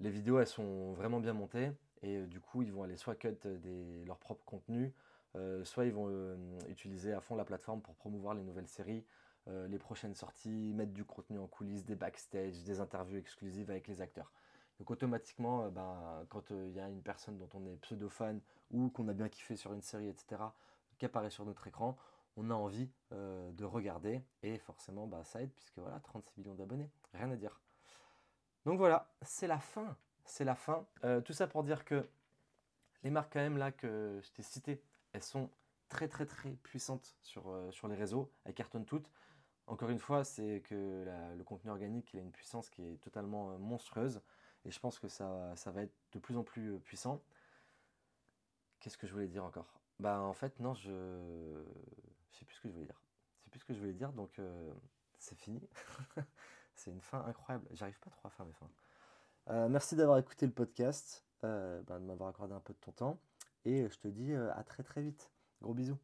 les 0.00 0.10
vidéos, 0.10 0.40
elles 0.40 0.48
sont 0.48 0.92
vraiment 0.94 1.20
bien 1.20 1.32
montées, 1.32 1.70
et 2.02 2.26
du 2.26 2.40
coup, 2.40 2.62
ils 2.62 2.72
vont 2.72 2.82
aller 2.82 2.96
soit 2.96 3.14
cut 3.14 3.38
des, 3.44 4.04
leur 4.04 4.18
propre 4.18 4.44
contenu, 4.44 4.92
soit 5.62 5.86
ils 5.86 5.92
vont 5.92 6.36
utiliser 6.68 7.12
à 7.12 7.20
fond 7.20 7.36
la 7.36 7.44
plateforme 7.44 7.80
pour 7.80 7.94
promouvoir 7.94 8.34
les 8.34 8.42
nouvelles 8.42 8.68
séries, 8.68 9.06
les 9.46 9.78
prochaines 9.78 10.16
sorties, 10.16 10.72
mettre 10.74 10.92
du 10.92 11.04
contenu 11.04 11.38
en 11.38 11.46
coulisses, 11.46 11.84
des 11.84 11.96
backstage, 11.96 12.64
des 12.64 12.80
interviews 12.80 13.16
exclusives 13.16 13.70
avec 13.70 13.86
les 13.86 14.02
acteurs. 14.02 14.32
Donc 14.78 14.90
automatiquement, 14.90 15.64
euh, 15.64 15.70
ben, 15.70 16.24
quand 16.28 16.50
euh, 16.52 16.66
il 16.68 16.74
y 16.74 16.80
a 16.80 16.88
une 16.88 17.02
personne 17.02 17.36
dont 17.36 17.48
on 17.54 17.66
est 17.66 17.76
pseudo-fan 17.76 18.40
ou 18.70 18.90
qu'on 18.90 19.08
a 19.08 19.12
bien 19.12 19.28
kiffé 19.28 19.56
sur 19.56 19.72
une 19.72 19.82
série, 19.82 20.08
etc., 20.08 20.42
qui 20.98 21.04
apparaît 21.04 21.30
sur 21.30 21.44
notre 21.44 21.66
écran, 21.66 21.96
on 22.36 22.50
a 22.50 22.54
envie 22.54 22.88
euh, 23.12 23.50
de 23.52 23.64
regarder 23.64 24.22
et 24.42 24.58
forcément 24.58 25.06
bah, 25.06 25.24
ça 25.24 25.42
aide 25.42 25.52
puisque 25.52 25.78
voilà 25.78 25.98
36 26.00 26.38
millions 26.38 26.54
d'abonnés, 26.54 26.90
rien 27.12 27.30
à 27.30 27.36
dire. 27.36 27.60
Donc 28.64 28.78
voilà, 28.78 29.12
c'est 29.22 29.46
la 29.46 29.58
fin, 29.58 29.96
c'est 30.24 30.44
la 30.44 30.54
fin. 30.54 30.86
tout 31.24 31.32
ça 31.32 31.46
pour 31.46 31.64
dire 31.64 31.84
que 31.84 32.06
les 33.02 33.10
marques 33.10 33.32
quand 33.32 33.40
même 33.40 33.56
là 33.56 33.72
que 33.72 34.20
je 34.22 34.30
t'ai 34.32 34.42
citées, 34.42 34.82
elles 35.12 35.22
sont 35.22 35.48
très 35.88 36.06
très 36.06 36.26
très 36.26 36.50
puissantes 36.50 37.16
sur, 37.22 37.50
sur 37.70 37.88
les 37.88 37.94
réseaux, 37.94 38.30
elles 38.44 38.54
cartonnent 38.54 38.84
toutes. 38.84 39.10
Encore 39.66 39.90
une 39.90 40.00
fois, 40.00 40.22
c'est 40.24 40.62
que 40.68 41.06
le 41.36 41.44
contenu 41.44 41.70
organique 41.70 42.12
il 42.12 42.20
a 42.20 42.22
une 42.22 42.32
puissance 42.32 42.68
qui 42.68 42.82
est 42.84 43.00
totalement 43.00 43.58
monstrueuse. 43.58 44.20
Et 44.68 44.70
je 44.70 44.78
pense 44.80 44.98
que 44.98 45.08
ça, 45.08 45.54
va 45.64 45.82
être 45.82 45.94
de 46.12 46.18
plus 46.18 46.36
en 46.36 46.44
plus 46.44 46.74
euh, 46.74 46.78
puissant. 46.78 47.22
Qu'est-ce 48.80 48.98
que 48.98 49.06
je 49.06 49.14
voulais 49.14 49.26
dire 49.26 49.42
encore? 49.42 49.80
Bah 49.98 50.20
en 50.20 50.34
fait 50.34 50.60
non, 50.60 50.74
je 50.74 50.92
ne 50.92 51.64
sais 52.30 52.44
plus 52.44 52.54
ce 52.54 52.60
que 52.60 52.68
je 52.68 52.74
voulais 52.74 52.84
dire. 52.84 53.00
Je 53.38 53.44
sais 53.44 53.50
plus 53.50 53.60
ce 53.60 53.64
que 53.64 53.72
je 53.72 53.78
voulais 53.80 53.94
dire, 53.94 54.12
donc 54.12 54.38
euh, 54.38 54.70
c'est 55.18 55.36
fini. 55.36 55.66
c'est 56.74 56.90
une 56.90 57.00
fin 57.00 57.24
incroyable. 57.24 57.66
J'arrive 57.72 57.98
pas 57.98 58.10
trop 58.10 58.28
à 58.28 58.30
faire 58.30 58.44
mes 58.44 58.52
fins. 58.52 58.70
Euh, 59.48 59.68
merci 59.70 59.96
d'avoir 59.96 60.18
écouté 60.18 60.44
le 60.44 60.52
podcast, 60.52 61.24
bah, 61.40 61.80
de 61.80 62.04
m'avoir 62.04 62.28
accordé 62.28 62.52
un 62.52 62.60
peu 62.60 62.74
de 62.74 62.78
ton 62.78 62.92
temps. 62.92 63.18
Et 63.64 63.88
je 63.88 63.98
te 63.98 64.06
dis 64.06 64.34
à 64.34 64.62
très 64.64 64.82
très 64.82 65.00
vite. 65.00 65.30
Gros 65.62 65.72
bisous. 65.72 65.98